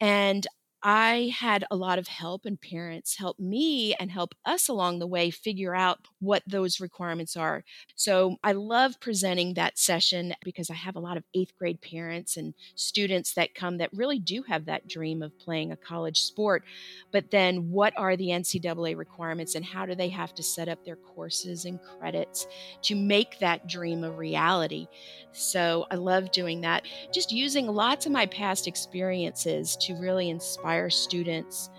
and 0.01 0.47
I 0.85 1.33
had 1.39 1.65
a 1.71 1.77
lot 1.77 1.99
of 1.99 2.09
help, 2.09 2.45
and 2.45 2.61
parents 2.61 3.17
help 3.17 3.39
me 3.39 3.95
and 4.01 4.11
help 4.11 4.35
us 4.45 4.69
along 4.69 4.99
the 4.99 5.07
way 5.07 5.31
figure 5.31 5.75
out 5.75 6.01
what 6.19 6.43
those 6.47 6.81
requirements 6.81 7.37
are. 7.37 7.63
So 7.95 8.37
I 8.43 8.53
love 8.53 8.99
presenting 9.01 9.55
that 9.55 9.79
session 9.79 10.35
because 10.43 10.71
I 10.71 10.75
have 10.75 10.97
a 10.97 11.01
lot 11.01 11.17
of 11.17 11.25
eighth 11.35 11.55
grade 11.57 11.81
parents 11.81 12.37
and 12.37 12.55
students 12.75 13.35
that 13.35 13.55
come 13.55 13.79
that 13.79 13.91
really 13.93 14.19
do 14.19 14.43
have 14.49 14.65
that 14.65 14.89
dream 14.89 15.23
of 15.23 15.39
playing 15.39 15.71
a 15.71 15.77
college 15.77 16.23
sport. 16.23 16.65
But 17.13 17.31
then, 17.31 17.71
what 17.71 17.93
are 17.97 18.17
the 18.17 18.33
NCAA 18.33 18.95
requirements, 18.95 19.55
and 19.55 19.65
how 19.65 19.87
do 19.87 19.95
they 19.95 20.09
have 20.09 20.35
to 20.35 20.43
set 20.43 20.69
up 20.69 20.81
their 20.85 20.97
courses 20.97 21.65
and 21.65 21.81
credits 21.81 22.47
to 22.83 22.97
make 22.97 23.39
that 23.39 23.67
dream 23.67 24.03
a 24.03 24.11
reality? 24.13 24.89
So 25.33 25.87
I 25.91 25.95
love 25.97 26.31
doing 26.31 26.61
that. 26.63 26.85
Just 27.13 27.31
using 27.33 27.67
lots 27.67 28.07
of 28.07 28.13
my 28.13 28.27
past 28.27 28.67
experiences 28.67 29.77
to 29.83 29.95
really 29.95 30.29
inspire 30.29 30.72
inspire 30.73 30.91
students 30.91 31.71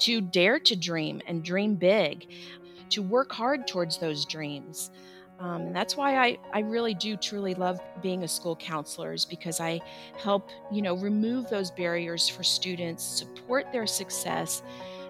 to 0.00 0.20
dare 0.20 0.58
to 0.58 0.76
dream 0.76 1.20
and 1.26 1.42
dream 1.42 1.76
big, 1.76 2.26
to 2.90 3.02
work 3.02 3.32
hard 3.32 3.66
towards 3.66 3.98
those 3.98 4.26
dreams. 4.26 4.90
Um, 5.40 5.62
and 5.62 5.76
that's 5.76 5.96
why 5.96 6.16
I, 6.16 6.38
I 6.52 6.60
really 6.60 6.94
do 6.94 7.16
truly 7.16 7.54
love 7.54 7.80
being 8.02 8.22
a 8.22 8.28
school 8.28 8.54
counselor 8.56 9.12
is 9.12 9.24
because 9.24 9.60
I 9.60 9.80
help, 10.18 10.50
you 10.70 10.82
know, 10.82 10.96
remove 10.96 11.48
those 11.48 11.70
barriers 11.70 12.28
for 12.28 12.44
students, 12.44 13.02
support 13.02 13.72
their 13.72 13.86
success, 13.86 14.62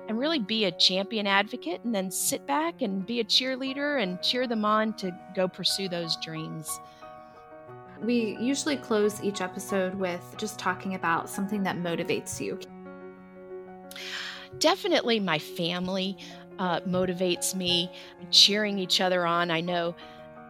and 0.09 0.19
really 0.19 0.39
be 0.39 0.67
a 0.67 0.71
champion 0.71 1.27
advocate 1.27 1.81
and 1.85 1.95
then 1.95 2.11
sit 2.11 2.47
back 2.47 2.83
and 2.83 3.05
be 3.05 3.21
a 3.21 3.25
cheerleader 3.25 4.03
and 4.03 4.23
cheer 4.23 4.47
them 4.47 4.65
on 4.65 4.95
to 4.95 5.11
go 5.35 5.49
pursue 5.49 5.89
those 5.89 6.17
dreams. 6.17 6.81
We 8.03 8.37
usually 8.41 8.77
close 8.77 9.23
each 9.23 9.41
episode 9.41 9.95
with 9.95 10.23
just 10.37 10.59
talking 10.59 10.95
about 10.95 11.29
something 11.29 11.63
that 11.65 11.77
motivates 11.77 12.41
you. 12.41 12.59
Definitely 14.59 15.21
my 15.21 15.39
family 15.39 16.17
uh, 16.59 16.81
motivates 16.81 17.55
me, 17.55 17.91
cheering 18.31 18.79
each 18.79 19.01
other 19.01 19.27
on. 19.27 19.51
I 19.51 19.61
know 19.61 19.95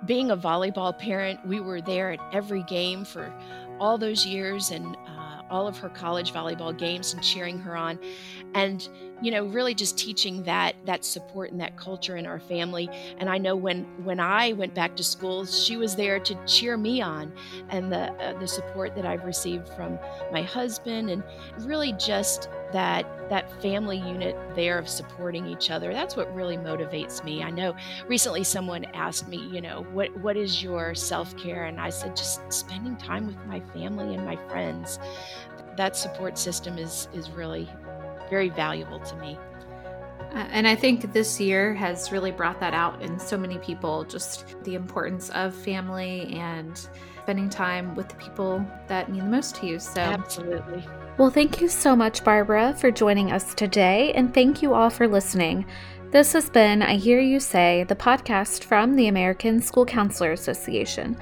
being 0.07 0.30
a 0.30 0.36
volleyball 0.36 0.97
parent, 0.99 1.40
we 1.47 1.61
were 1.61 1.80
there 1.80 2.11
at 2.12 2.20
every 2.32 2.62
game 2.64 3.05
for 3.05 3.32
all 3.80 3.99
those 3.99 4.26
years 4.26 4.70
and 4.70 4.97
uh, 5.09 5.42
all 5.51 5.66
of 5.66 5.78
her 5.78 5.88
college 5.88 6.32
volleyball 6.32 6.76
games 6.76 7.14
and 7.14 7.22
cheering 7.22 7.59
her 7.59 7.76
on 7.76 7.99
and 8.55 8.89
you 9.23 9.31
know 9.31 9.47
really 9.47 9.75
just 9.75 9.99
teaching 9.99 10.43
that 10.45 10.75
that 10.85 11.05
support 11.05 11.51
and 11.51 11.61
that 11.61 11.77
culture 11.77 12.17
in 12.17 12.27
our 12.27 12.41
family. 12.41 12.89
And 13.19 13.29
i 13.29 13.39
know 13.39 13.57
when 13.57 13.85
when 14.05 14.21
i 14.21 14.53
went 14.53 14.75
back 14.75 14.97
to 14.97 15.05
school 15.05 15.45
she 15.47 15.77
was 15.77 15.97
there 15.97 16.19
to 16.21 16.35
cheer 16.47 16.77
me 16.77 17.01
on 17.01 17.33
and 17.71 17.93
the 17.93 18.13
uh, 18.13 18.39
the 18.39 18.47
support 18.47 18.95
that 18.97 19.07
i've 19.07 19.25
received 19.25 19.69
from 19.71 19.99
my 20.33 20.43
husband 20.43 21.11
and 21.11 21.23
really 21.61 21.93
just 21.95 22.49
that 22.73 23.07
that 23.31 23.63
family 23.63 23.99
unit 23.99 24.37
there 24.55 24.79
of 24.79 24.89
supporting 24.89 25.47
each 25.47 25.71
other. 25.71 25.93
That's 25.93 26.17
what 26.17 26.35
really 26.35 26.57
motivates 26.57 27.23
me. 27.25 27.43
I 27.43 27.51
know 27.51 27.75
recently 28.09 28.43
someone 28.43 28.85
asked 28.87 29.29
me 29.29 29.39
you 29.53 29.61
know 29.61 29.87
what 29.93 30.15
what 30.19 30.37
is 30.37 30.63
your 30.63 30.95
self-care? 30.95 31.65
And 31.65 31.81
i 31.81 31.91
said 31.91 32.17
just 32.17 32.41
spending 32.53 32.97
time 32.97 33.27
with 33.27 33.39
my 33.47 33.61
family 33.61 34.15
and 34.15 34.25
my 34.25 34.37
friends. 34.49 34.99
That 35.77 35.97
support 35.97 36.37
system 36.37 36.79
is 36.79 37.09
is 37.15 37.31
really 37.31 37.69
very 38.31 38.49
valuable 38.49 39.01
to 39.01 39.16
me. 39.16 39.39
Uh, 40.35 40.39
and 40.51 40.66
I 40.66 40.75
think 40.75 41.12
this 41.12 41.41
year 41.41 41.75
has 41.75 42.11
really 42.11 42.33
brought 42.33 42.59
that 42.61 42.75
out 42.75 43.01
in 43.01 43.18
so 43.20 43.37
many 43.37 43.59
people 43.59 44.05
just 44.05 44.62
the 44.64 44.75
importance 44.75 45.31
of 45.31 45.55
family 45.55 46.33
and 46.35 46.89
spending 47.22 47.49
time 47.49 47.95
with 47.95 48.09
the 48.09 48.16
people 48.16 48.64
that 48.89 49.11
mean 49.11 49.25
the 49.25 49.31
most 49.31 49.55
to 49.57 49.66
you. 49.66 49.79
So, 49.79 50.01
absolutely. 50.01 50.85
Well, 51.18 51.31
thank 51.31 51.61
you 51.61 51.68
so 51.68 51.95
much, 51.95 52.25
Barbara, 52.25 52.75
for 52.79 52.91
joining 52.91 53.31
us 53.31 53.55
today. 53.55 54.12
And 54.14 54.35
thank 54.35 54.61
you 54.61 54.75
all 54.75 54.91
for 54.91 55.07
listening. 55.07 55.64
This 56.11 56.33
has 56.33 56.51
been 56.51 56.83
I 56.83 56.97
Hear 56.97 57.20
You 57.20 57.41
Say, 57.41 57.85
the 57.89 57.97
podcast 57.97 58.64
from 58.64 58.95
the 58.95 59.09
American 59.09 59.61
School 59.61 59.87
Counselor 59.87 60.33
Association. 60.33 61.16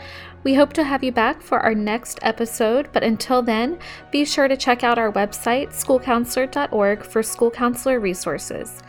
We 0.44 0.54
hope 0.54 0.72
to 0.72 0.82
have 0.82 1.04
you 1.04 1.12
back 1.12 1.40
for 1.40 1.60
our 1.60 1.74
next 1.74 2.18
episode, 2.22 2.88
but 2.92 3.04
until 3.04 3.42
then, 3.42 3.78
be 4.10 4.24
sure 4.24 4.48
to 4.48 4.56
check 4.56 4.82
out 4.82 4.98
our 4.98 5.12
website, 5.12 5.68
schoolcounselor.org, 5.68 7.04
for 7.04 7.22
school 7.22 7.50
counselor 7.50 8.00
resources. 8.00 8.82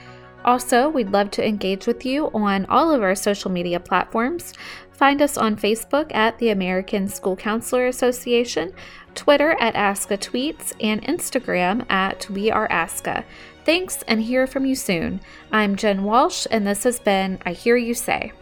Also, 0.45 0.89
we'd 0.89 1.12
love 1.12 1.30
to 1.32 1.47
engage 1.47 1.86
with 1.86 2.06
you 2.06 2.30
on 2.34 2.66
all 2.66 2.91
of 2.91 3.04
our 3.04 3.16
social 3.16 3.51
media 3.51 3.80
platforms. 3.80 4.54
Find 4.91 5.22
us 5.22 5.38
on 5.38 5.56
Facebook 5.56 6.14
at 6.14 6.38
the 6.39 6.49
American 6.49 7.08
School 7.08 7.36
Counselor 7.36 7.86
Association, 7.86 8.74
Twitter 9.14 9.56
at 9.60 9.76
ASCA 9.76 10.18
Tweets, 10.18 10.74
and 10.82 11.04
Instagram 11.04 11.86
at 11.89 12.28
We 12.30 12.49
Are 12.49 12.68
ASCA. 12.70 13.24
Thanks 13.64 14.04
and 14.08 14.22
hear 14.22 14.47
from 14.47 14.66
you 14.66 14.76
soon. 14.76 15.22
I'm 15.51 15.76
Jen 15.76 16.04
Walsh, 16.04 16.47
and 16.49 16.66
this 16.66 16.84
has 16.84 16.99
been 16.99 17.39
I 17.45 17.54
Hear 17.54 17.78
You 17.78 17.93
Say. 17.93 18.34